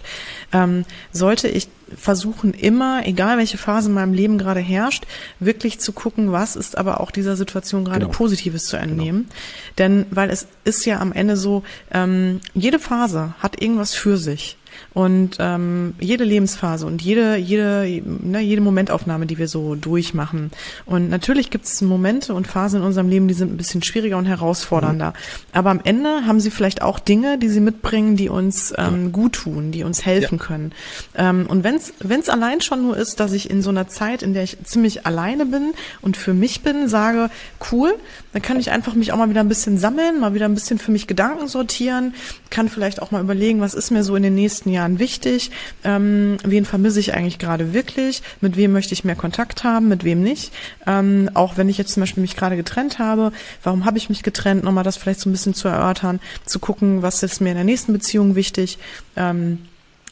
ähm, 0.54 0.86
sollte 1.12 1.48
ich 1.48 1.68
versuchen 1.96 2.52
immer, 2.52 3.06
egal 3.06 3.38
welche 3.38 3.58
Phase 3.58 3.88
in 3.88 3.94
meinem 3.94 4.12
Leben 4.12 4.38
gerade 4.38 4.60
herrscht, 4.60 5.06
wirklich 5.40 5.80
zu 5.80 5.92
gucken, 5.92 6.32
was 6.32 6.56
ist 6.56 6.76
aber 6.76 7.00
auch 7.00 7.10
dieser 7.10 7.36
Situation 7.36 7.84
gerade 7.84 8.06
genau. 8.06 8.12
Positives 8.12 8.66
zu 8.66 8.76
entnehmen. 8.76 9.22
Genau. 9.22 9.34
Denn 9.78 10.06
weil 10.10 10.30
es 10.30 10.46
ist 10.64 10.84
ja 10.84 10.98
am 11.00 11.12
Ende 11.12 11.36
so, 11.36 11.62
ähm, 11.92 12.40
jede 12.54 12.78
Phase 12.78 13.34
hat 13.38 13.60
irgendwas 13.60 13.94
für 13.94 14.16
sich. 14.16 14.57
Und 14.98 15.36
ähm, 15.38 15.94
jede 16.00 16.24
Lebensphase 16.24 16.84
und 16.84 17.00
jede, 17.02 17.36
jede, 17.36 18.02
ne, 18.04 18.40
jede 18.40 18.60
Momentaufnahme, 18.60 19.26
die 19.26 19.38
wir 19.38 19.46
so 19.46 19.76
durchmachen. 19.76 20.50
Und 20.86 21.08
natürlich 21.08 21.50
gibt 21.50 21.66
es 21.66 21.80
Momente 21.82 22.34
und 22.34 22.48
Phasen 22.48 22.80
in 22.80 22.84
unserem 22.84 23.08
Leben, 23.08 23.28
die 23.28 23.34
sind 23.34 23.52
ein 23.52 23.56
bisschen 23.56 23.84
schwieriger 23.84 24.18
und 24.18 24.26
herausfordernder. 24.26 25.10
Mhm. 25.10 25.52
Aber 25.52 25.70
am 25.70 25.80
Ende 25.84 26.26
haben 26.26 26.40
sie 26.40 26.50
vielleicht 26.50 26.82
auch 26.82 26.98
Dinge, 26.98 27.38
die 27.38 27.48
sie 27.48 27.60
mitbringen, 27.60 28.16
die 28.16 28.28
uns 28.28 28.74
ähm, 28.76 29.12
gut 29.12 29.34
tun, 29.34 29.70
die 29.70 29.84
uns 29.84 30.04
helfen 30.04 30.38
ja. 30.38 30.44
können. 30.44 30.72
Ähm, 31.14 31.46
und 31.48 31.62
wenn 31.62 31.76
es 31.76 32.28
allein 32.28 32.60
schon 32.60 32.82
nur 32.82 32.96
ist, 32.96 33.20
dass 33.20 33.32
ich 33.32 33.50
in 33.50 33.62
so 33.62 33.70
einer 33.70 33.86
Zeit, 33.86 34.24
in 34.24 34.34
der 34.34 34.42
ich 34.42 34.56
ziemlich 34.64 35.06
alleine 35.06 35.46
bin 35.46 35.74
und 36.00 36.16
für 36.16 36.34
mich 36.34 36.62
bin, 36.62 36.88
sage, 36.88 37.30
cool, 37.70 37.94
dann 38.32 38.42
kann 38.42 38.58
ich 38.58 38.72
einfach 38.72 38.94
mich 38.94 39.12
auch 39.12 39.16
mal 39.16 39.30
wieder 39.30 39.42
ein 39.42 39.48
bisschen 39.48 39.78
sammeln, 39.78 40.18
mal 40.18 40.34
wieder 40.34 40.46
ein 40.46 40.54
bisschen 40.54 40.80
für 40.80 40.90
mich 40.90 41.06
Gedanken 41.06 41.46
sortieren, 41.46 42.14
kann 42.50 42.68
vielleicht 42.68 43.00
auch 43.00 43.12
mal 43.12 43.22
überlegen, 43.22 43.60
was 43.60 43.74
ist 43.74 43.92
mir 43.92 44.02
so 44.02 44.16
in 44.16 44.24
den 44.24 44.34
nächsten 44.34 44.70
Jahren 44.70 44.87
Jahren 44.88 44.98
wichtig? 44.98 45.50
Ähm, 45.84 46.38
wen 46.44 46.64
vermisse 46.64 47.00
ich 47.00 47.14
eigentlich 47.14 47.38
gerade 47.38 47.72
wirklich? 47.74 48.22
Mit 48.40 48.56
wem 48.56 48.72
möchte 48.72 48.94
ich 48.94 49.04
mehr 49.04 49.16
Kontakt 49.16 49.64
haben? 49.64 49.88
Mit 49.88 50.04
wem 50.04 50.22
nicht? 50.22 50.52
Ähm, 50.86 51.30
auch 51.34 51.56
wenn 51.56 51.68
ich 51.68 51.78
jetzt 51.78 51.92
zum 51.92 52.02
Beispiel 52.02 52.22
mich 52.22 52.36
gerade 52.36 52.56
getrennt 52.56 52.98
habe, 52.98 53.32
warum 53.62 53.84
habe 53.84 53.98
ich 53.98 54.08
mich 54.08 54.22
getrennt? 54.22 54.64
Nochmal 54.64 54.84
das 54.84 54.96
vielleicht 54.96 55.20
so 55.20 55.28
ein 55.28 55.32
bisschen 55.32 55.54
zu 55.54 55.68
erörtern, 55.68 56.20
zu 56.44 56.58
gucken, 56.58 57.02
was 57.02 57.22
ist 57.22 57.40
mir 57.40 57.50
in 57.50 57.56
der 57.56 57.64
nächsten 57.64 57.92
Beziehung 57.92 58.34
wichtig? 58.34 58.78
Ähm, 59.16 59.58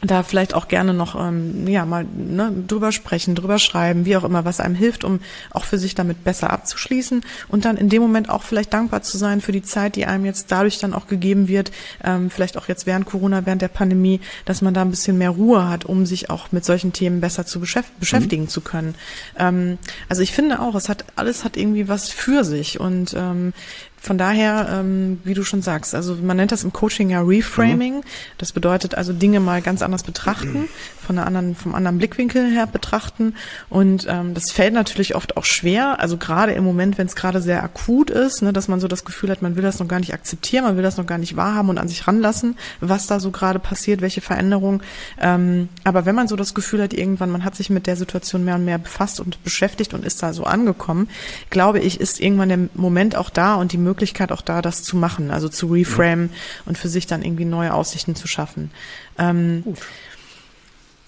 da 0.02 0.22
vielleicht 0.22 0.54
auch 0.54 0.68
gerne 0.68 0.92
noch 0.92 1.14
ähm, 1.18 1.66
ja 1.66 1.86
mal 1.86 2.04
ne, 2.04 2.52
drüber 2.66 2.92
sprechen, 2.92 3.34
drüber 3.34 3.58
schreiben, 3.58 4.04
wie 4.04 4.16
auch 4.16 4.24
immer, 4.24 4.44
was 4.44 4.60
einem 4.60 4.74
hilft, 4.74 5.04
um 5.04 5.20
auch 5.50 5.64
für 5.64 5.78
sich 5.78 5.94
damit 5.94 6.22
besser 6.22 6.50
abzuschließen 6.50 7.22
und 7.48 7.64
dann 7.64 7.76
in 7.76 7.88
dem 7.88 8.02
Moment 8.02 8.28
auch 8.28 8.42
vielleicht 8.42 8.74
dankbar 8.74 9.02
zu 9.02 9.16
sein 9.16 9.40
für 9.40 9.52
die 9.52 9.62
Zeit, 9.62 9.96
die 9.96 10.06
einem 10.06 10.26
jetzt 10.26 10.52
dadurch 10.52 10.78
dann 10.78 10.92
auch 10.92 11.06
gegeben 11.06 11.48
wird, 11.48 11.72
ähm, 12.04 12.30
vielleicht 12.30 12.58
auch 12.58 12.68
jetzt 12.68 12.86
während 12.86 13.06
Corona, 13.06 13.46
während 13.46 13.62
der 13.62 13.68
Pandemie, 13.68 14.20
dass 14.44 14.60
man 14.60 14.74
da 14.74 14.82
ein 14.82 14.90
bisschen 14.90 15.16
mehr 15.16 15.30
Ruhe 15.30 15.68
hat, 15.68 15.86
um 15.86 16.04
sich 16.04 16.28
auch 16.28 16.52
mit 16.52 16.64
solchen 16.64 16.92
Themen 16.92 17.20
besser 17.20 17.46
zu 17.46 17.58
beschäft 17.58 17.98
beschäftigen 17.98 18.44
mhm. 18.44 18.48
zu 18.48 18.60
können. 18.60 18.94
Ähm, 19.38 19.78
also 20.08 20.22
ich 20.22 20.32
finde 20.32 20.60
auch, 20.60 20.74
es 20.74 20.88
hat 20.88 21.04
alles 21.16 21.44
hat 21.44 21.56
irgendwie 21.56 21.88
was 21.88 22.10
für 22.10 22.44
sich 22.44 22.78
und 22.80 23.14
ähm, 23.16 23.54
von 24.00 24.18
daher, 24.18 24.68
ähm, 24.70 25.20
wie 25.24 25.34
du 25.34 25.42
schon 25.42 25.62
sagst, 25.62 25.94
also 25.94 26.14
man 26.14 26.36
nennt 26.36 26.52
das 26.52 26.62
im 26.62 26.72
Coaching 26.72 27.10
ja 27.10 27.22
Reframing. 27.22 27.96
Mhm. 27.96 28.02
Das 28.38 28.52
bedeutet 28.52 28.94
also 28.94 29.12
Dinge 29.12 29.40
mal 29.40 29.62
ganz 29.62 29.82
anders 29.82 30.04
betrachten, 30.04 30.68
von 31.04 31.18
einer 31.18 31.26
anderen, 31.26 31.54
vom 31.56 31.74
anderen 31.74 31.98
Blickwinkel 31.98 32.50
her 32.52 32.66
betrachten. 32.66 33.34
Und 33.68 34.06
ähm, 34.08 34.34
das 34.34 34.52
fällt 34.52 34.74
natürlich 34.74 35.16
oft 35.16 35.36
auch 35.36 35.44
schwer. 35.44 35.98
Also 35.98 36.18
gerade 36.18 36.52
im 36.52 36.62
Moment, 36.62 36.98
wenn 36.98 37.06
es 37.06 37.16
gerade 37.16 37.40
sehr 37.40 37.64
akut 37.64 38.10
ist, 38.10 38.42
ne, 38.42 38.52
dass 38.52 38.68
man 38.68 38.80
so 38.80 38.86
das 38.86 39.04
Gefühl 39.04 39.30
hat, 39.30 39.42
man 39.42 39.56
will 39.56 39.62
das 39.62 39.80
noch 39.80 39.88
gar 39.88 39.98
nicht 39.98 40.14
akzeptieren, 40.14 40.64
man 40.64 40.76
will 40.76 40.84
das 40.84 40.98
noch 40.98 41.06
gar 41.06 41.18
nicht 41.18 41.36
wahrhaben 41.36 41.68
und 41.70 41.78
an 41.78 41.88
sich 41.88 42.06
ranlassen, 42.06 42.56
was 42.80 43.08
da 43.08 43.18
so 43.18 43.32
gerade 43.32 43.58
passiert, 43.58 44.02
welche 44.02 44.20
Veränderungen. 44.20 44.82
Ähm, 45.20 45.68
aber 45.82 46.06
wenn 46.06 46.14
man 46.14 46.28
so 46.28 46.36
das 46.36 46.54
Gefühl 46.54 46.82
hat, 46.82 46.94
irgendwann, 46.94 47.30
man 47.30 47.44
hat 47.44 47.56
sich 47.56 47.70
mit 47.70 47.88
der 47.88 47.96
Situation 47.96 48.44
mehr 48.44 48.54
und 48.54 48.64
mehr 48.64 48.78
befasst 48.78 49.18
und 49.18 49.42
beschäftigt 49.42 49.94
und 49.94 50.04
ist 50.04 50.22
da 50.22 50.32
so 50.32 50.44
angekommen, 50.44 51.08
glaube 51.50 51.80
ich, 51.80 52.00
ist 52.00 52.20
irgendwann 52.20 52.48
der 52.48 52.58
Moment 52.74 53.16
auch 53.16 53.30
da 53.30 53.56
und 53.56 53.72
die 53.72 53.78
Möglichkeit, 53.78 53.95
Möglichkeit 53.96 54.30
auch 54.30 54.42
da, 54.42 54.60
das 54.60 54.82
zu 54.82 54.94
machen, 54.98 55.30
also 55.30 55.48
zu 55.48 55.68
reframe 55.68 56.28
ja. 56.30 56.36
und 56.66 56.76
für 56.76 56.90
sich 56.90 57.06
dann 57.06 57.22
irgendwie 57.22 57.46
neue 57.46 57.72
Aussichten 57.72 58.14
zu 58.14 58.28
schaffen. 58.28 58.70
Ähm, 59.18 59.62
Gut. 59.64 59.78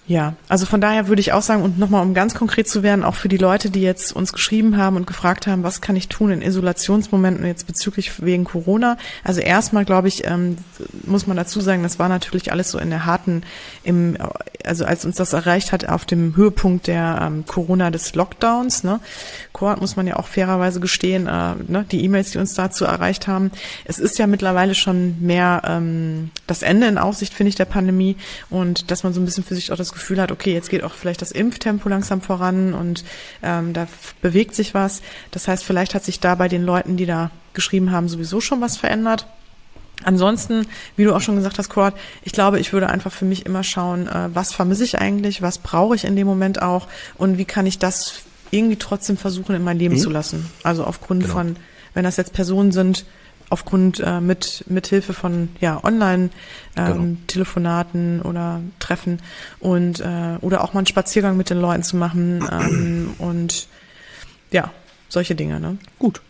Ja, 0.09 0.33
also 0.49 0.65
von 0.65 0.81
daher 0.81 1.07
würde 1.09 1.21
ich 1.21 1.35
auch 1.35 1.43
sagen, 1.43 1.63
und 1.63 1.79
nochmal 1.79 2.03
um 2.03 2.15
ganz 2.15 2.35
konkret 2.35 2.67
zu 2.67 2.83
werden, 2.83 3.05
auch 3.05 3.15
für 3.15 3.29
die 3.29 3.37
Leute, 3.37 3.69
die 3.69 3.83
jetzt 3.83 4.11
uns 4.17 4.33
geschrieben 4.33 4.79
haben 4.79 4.97
und 4.97 5.07
gefragt 5.07 5.47
haben, 5.47 5.65
was 5.65 5.83
kann 5.83 5.97
ich 5.97 6.09
tun 6.09 6.31
in 6.31 6.41
Isolationsmomenten 6.41 7.45
jetzt 7.45 7.67
bezüglich 7.67 8.23
wegen 8.25 8.45
Corona. 8.45 8.97
Also 9.23 9.43
erstmal, 9.43 9.85
glaube 9.85 10.09
ich, 10.09 10.27
ähm, 10.27 10.57
muss 11.05 11.27
man 11.27 11.37
dazu 11.37 11.61
sagen, 11.61 11.83
das 11.83 11.99
war 11.99 12.09
natürlich 12.09 12.51
alles 12.51 12.71
so 12.71 12.79
in 12.79 12.89
der 12.89 13.05
harten, 13.05 13.43
im, 13.85 14.17
also 14.65 14.87
als 14.87 15.05
uns 15.05 15.17
das 15.17 15.35
erreicht 15.35 15.73
hat, 15.73 15.87
auf 15.87 16.07
dem 16.07 16.35
Höhepunkt 16.35 16.87
der 16.87 17.19
ähm, 17.21 17.45
Corona 17.47 17.91
des 17.91 18.15
Lockdowns, 18.15 18.85
ne, 18.85 19.01
Court 19.53 19.79
muss 19.79 19.97
man 19.97 20.07
ja 20.07 20.17
auch 20.17 20.27
fairerweise 20.27 20.81
gestehen, 20.81 21.27
äh, 21.27 21.55
ne, 21.67 21.85
die 21.91 22.03
E-Mails, 22.03 22.31
die 22.31 22.39
uns 22.39 22.55
dazu 22.55 22.87
erreicht 22.87 23.27
haben. 23.27 23.51
Es 23.85 23.99
ist 23.99 24.19
ja 24.19 24.27
mittlerweile 24.27 24.75
schon 24.75 25.21
mehr 25.21 25.61
ähm, 25.67 26.31
das 26.47 26.63
Ende 26.63 26.87
in 26.87 26.97
Aussicht, 26.97 27.35
finde 27.35 27.51
ich, 27.51 27.57
der 27.57 27.67
Pandemie 27.67 28.17
und 28.49 28.91
dass 28.91 29.03
man 29.03 29.13
so 29.13 29.21
ein 29.21 29.27
bisschen 29.27 29.45
für 29.45 29.55
sich 29.55 29.71
auch 29.71 29.77
das 29.77 29.98
Gefühl 29.99 30.21
hat, 30.21 30.33
okay, 30.33 30.53
jetzt 30.53 30.71
geht 30.71 30.83
auch 30.83 30.95
vielleicht 30.95 31.23
das 31.23 31.33
Impftempo 31.33 31.89
langsam 31.89 32.21
voran 32.21 32.75
und 32.75 33.05
ähm, 33.43 33.73
da 33.73 33.87
bewegt 34.23 34.55
sich 34.55 34.75
was. 34.75 35.03
Das 35.31 35.49
heißt, 35.49 35.65
vielleicht 35.65 35.95
hat 35.95 36.05
sich 36.05 36.21
da 36.21 36.35
bei 36.35 36.49
den 36.49 36.65
Leuten, 36.65 36.97
die 36.97 37.07
da 37.07 37.31
geschrieben 37.53 37.91
haben, 37.91 38.09
sowieso 38.09 38.41
schon 38.41 38.61
was 38.61 38.77
verändert. 38.77 39.27
Ansonsten, 40.05 40.67
wie 40.97 41.05
du 41.05 41.15
auch 41.15 41.21
schon 41.21 41.37
gesagt 41.37 41.59
hast, 41.59 41.71
Cord, 41.71 41.95
ich 42.23 42.33
glaube, 42.33 42.61
ich 42.61 42.73
würde 42.73 42.89
einfach 42.89 43.13
für 43.13 43.25
mich 43.25 43.47
immer 43.47 43.65
schauen, 43.65 44.07
äh, 44.07 44.29
was 44.33 44.53
vermisse 44.53 44.85
ich 44.85 44.99
eigentlich, 44.99 45.43
was 45.43 45.59
brauche 45.59 45.97
ich 45.97 46.05
in 46.05 46.15
dem 46.15 46.27
Moment 46.27 46.63
auch 46.63 46.87
und 47.17 47.37
wie 47.37 47.45
kann 47.45 47.67
ich 47.67 47.79
das 47.79 48.23
irgendwie 48.51 48.77
trotzdem 48.77 49.17
versuchen, 49.17 49.55
in 49.55 49.65
mein 49.65 49.79
Leben 49.79 49.97
mhm. 49.97 49.99
zu 49.99 50.11
lassen. 50.11 50.49
Also 50.63 50.85
aufgrund 50.85 51.23
genau. 51.25 51.35
von, 51.35 51.57
wenn 51.95 52.05
das 52.05 52.17
jetzt 52.17 52.33
Personen 52.33 52.73
sind, 52.73 53.05
aufgrund 53.51 54.01
äh, 54.01 54.21
mit 54.21 54.65
mit 54.69 54.87
Hilfe 54.87 55.13
von 55.13 55.49
ja 55.61 55.83
Online 55.83 56.31
ähm, 56.77 56.87
genau. 56.87 57.17
Telefonaten 57.27 58.23
oder 58.23 58.61
Treffen 58.79 59.21
und 59.61 60.01
äh, 60.01 60.37
oder 60.41 60.63
auch 60.63 60.75
mal 60.75 60.81
einen 60.81 60.87
Spaziergang 60.87 61.37
mit 61.37 61.51
den 61.51 61.61
Leuten 61.61 61.83
zu 61.83 61.97
machen 61.97 62.47
ähm, 62.51 63.15
und 63.19 63.69
ja 64.51 64.71
solche 65.09 65.35
Dinge. 65.35 65.61
Ne? 65.61 65.79
Gut. 65.99 66.21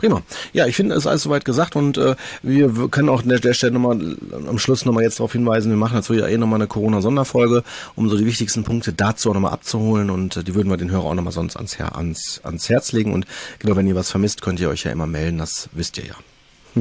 Prima. 0.00 0.22
Ja, 0.54 0.66
ich 0.66 0.76
finde, 0.76 0.94
es 0.94 1.00
ist 1.00 1.06
alles 1.06 1.22
soweit 1.24 1.44
gesagt 1.44 1.76
und 1.76 1.98
äh, 1.98 2.16
wir 2.42 2.88
können 2.88 3.10
auch 3.10 3.22
an 3.22 3.28
der 3.28 3.52
Stelle 3.52 3.72
nochmal 3.72 4.16
am 4.48 4.58
Schluss 4.58 4.86
nochmal 4.86 5.02
jetzt 5.02 5.18
darauf 5.18 5.32
hinweisen, 5.32 5.68
wir 5.70 5.76
machen 5.76 5.94
dazu 5.94 6.14
ja 6.14 6.26
eh 6.26 6.38
nochmal 6.38 6.58
eine 6.58 6.68
Corona-Sonderfolge, 6.68 7.62
um 7.96 8.08
so 8.08 8.16
die 8.16 8.24
wichtigsten 8.24 8.64
Punkte 8.64 8.94
dazu 8.94 9.28
auch 9.28 9.34
nochmal 9.34 9.52
abzuholen 9.52 10.08
und 10.08 10.38
äh, 10.38 10.42
die 10.42 10.54
würden 10.54 10.70
wir 10.70 10.78
den 10.78 10.90
Hörer 10.90 11.04
auch 11.04 11.14
nochmal 11.14 11.34
sonst 11.34 11.56
ans, 11.56 11.78
Her 11.78 11.96
ans, 11.96 12.40
ans 12.44 12.70
Herz 12.70 12.92
legen 12.92 13.12
und 13.12 13.26
genau, 13.58 13.76
wenn 13.76 13.86
ihr 13.86 13.94
was 13.94 14.10
vermisst, 14.10 14.40
könnt 14.40 14.58
ihr 14.58 14.70
euch 14.70 14.84
ja 14.84 14.90
immer 14.90 15.06
melden, 15.06 15.36
das 15.36 15.68
wisst 15.72 15.98
ihr 15.98 16.04
ja. 16.06 16.14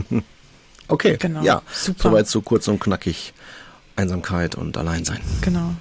okay, 0.88 1.18
genau. 1.20 1.42
ja, 1.42 1.62
Super. 1.74 2.12
soweit 2.12 2.30
so 2.30 2.40
kurz 2.40 2.70
und 2.70 2.80
knackig 2.80 3.34
Einsamkeit 3.98 4.56
und 4.56 4.78
Alleinsein. 4.78 5.20
Genau. 5.42 5.76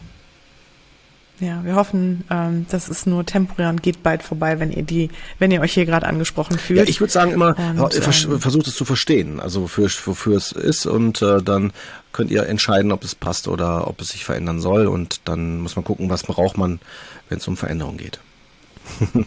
Ja, 1.41 1.65
wir 1.65 1.77
hoffen, 1.77 2.25
ähm, 2.31 2.67
das 2.69 2.89
ist 2.89 3.07
nur 3.07 3.25
temporär 3.25 3.69
und 3.69 3.83
geht 3.83 4.03
bald 4.03 4.25
vorbei, 4.25 4.59
wenn 4.59 4.73
ihr 4.73 4.83
die, 4.83 5.11
wenn 5.39 5.53
ihr 5.53 5.61
euch 5.61 5.73
hier 5.73 5.87
gerade 5.87 6.07
angesprochen 6.07 6.59
fühlt. 6.59 6.81
Ja, 6.81 6.85
ich 6.87 7.01
würde 7.01 7.13
sagen 7.13 7.31
immer, 7.31 7.57
und, 7.77 7.95
ähm, 7.95 8.41
versucht 8.41 8.67
es 8.67 8.75
zu 8.75 8.85
verstehen, 8.85 9.39
also 9.39 9.63
wofür, 9.63 9.89
wofür 10.05 10.37
es 10.37 10.51
ist 10.51 10.87
und 10.87 11.23
äh, 11.23 11.41
dann 11.41 11.73
könnt 12.13 12.33
ihr 12.33 12.47
entscheiden, 12.47 12.91
ob 12.91 13.05
es 13.05 13.15
passt 13.15 13.47
oder 13.47 13.87
ob 13.87 14.01
es 14.01 14.09
sich 14.09 14.25
verändern 14.25 14.61
soll 14.61 14.87
und 14.87 15.21
dann 15.27 15.61
muss 15.61 15.77
man 15.77 15.85
gucken, 15.85 16.11
was 16.11 16.25
braucht 16.25 16.59
man, 16.59 16.81
wenn 17.29 17.39
es 17.39 17.47
um 17.47 17.57
Veränderung 17.57 17.99
geht. 17.99 18.19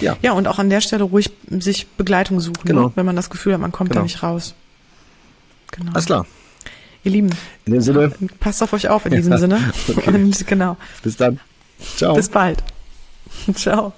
ja. 0.00 0.16
Ja, 0.22 0.32
und 0.32 0.46
auch 0.46 0.60
an 0.60 0.70
der 0.70 0.80
Stelle 0.80 1.02
ruhig 1.04 1.30
sich 1.50 1.88
Begleitung 1.88 2.38
suchen, 2.40 2.60
ne? 2.64 2.64
genau. 2.66 2.82
ne? 2.82 2.92
wenn 2.94 3.06
man 3.06 3.16
das 3.16 3.30
Gefühl 3.30 3.54
hat, 3.54 3.60
man 3.60 3.72
kommt 3.72 3.90
genau. 3.90 4.02
da 4.02 4.04
nicht 4.04 4.22
raus. 4.22 4.54
Genau. 5.72 5.92
Alles 5.92 6.06
klar. 6.06 6.26
Ihr 7.04 7.12
Lieben. 7.12 7.30
In 7.64 7.72
dem 7.72 7.82
Sinne. 7.82 8.12
Passt 8.40 8.62
auf 8.62 8.72
euch 8.72 8.88
auf 8.88 9.06
in 9.06 9.12
diesem 9.12 9.36
Sinne. 9.38 9.72
Okay. 9.88 10.10
Und 10.10 10.46
genau. 10.46 10.76
Bis 11.02 11.16
dann. 11.16 11.40
Ciao. 11.96 12.14
Bis 12.14 12.28
bald. 12.28 12.62
Ciao. 13.54 13.92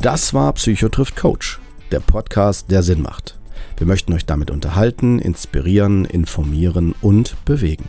Das 0.00 0.32
war 0.32 0.52
Psychotrift 0.54 1.16
Coach, 1.16 1.58
der 1.90 2.00
Podcast, 2.00 2.70
der 2.70 2.82
Sinn 2.82 3.02
macht. 3.02 3.36
Wir 3.76 3.86
möchten 3.86 4.12
euch 4.12 4.26
damit 4.26 4.50
unterhalten, 4.50 5.18
inspirieren, 5.18 6.04
informieren 6.04 6.94
und 7.00 7.36
bewegen. 7.44 7.88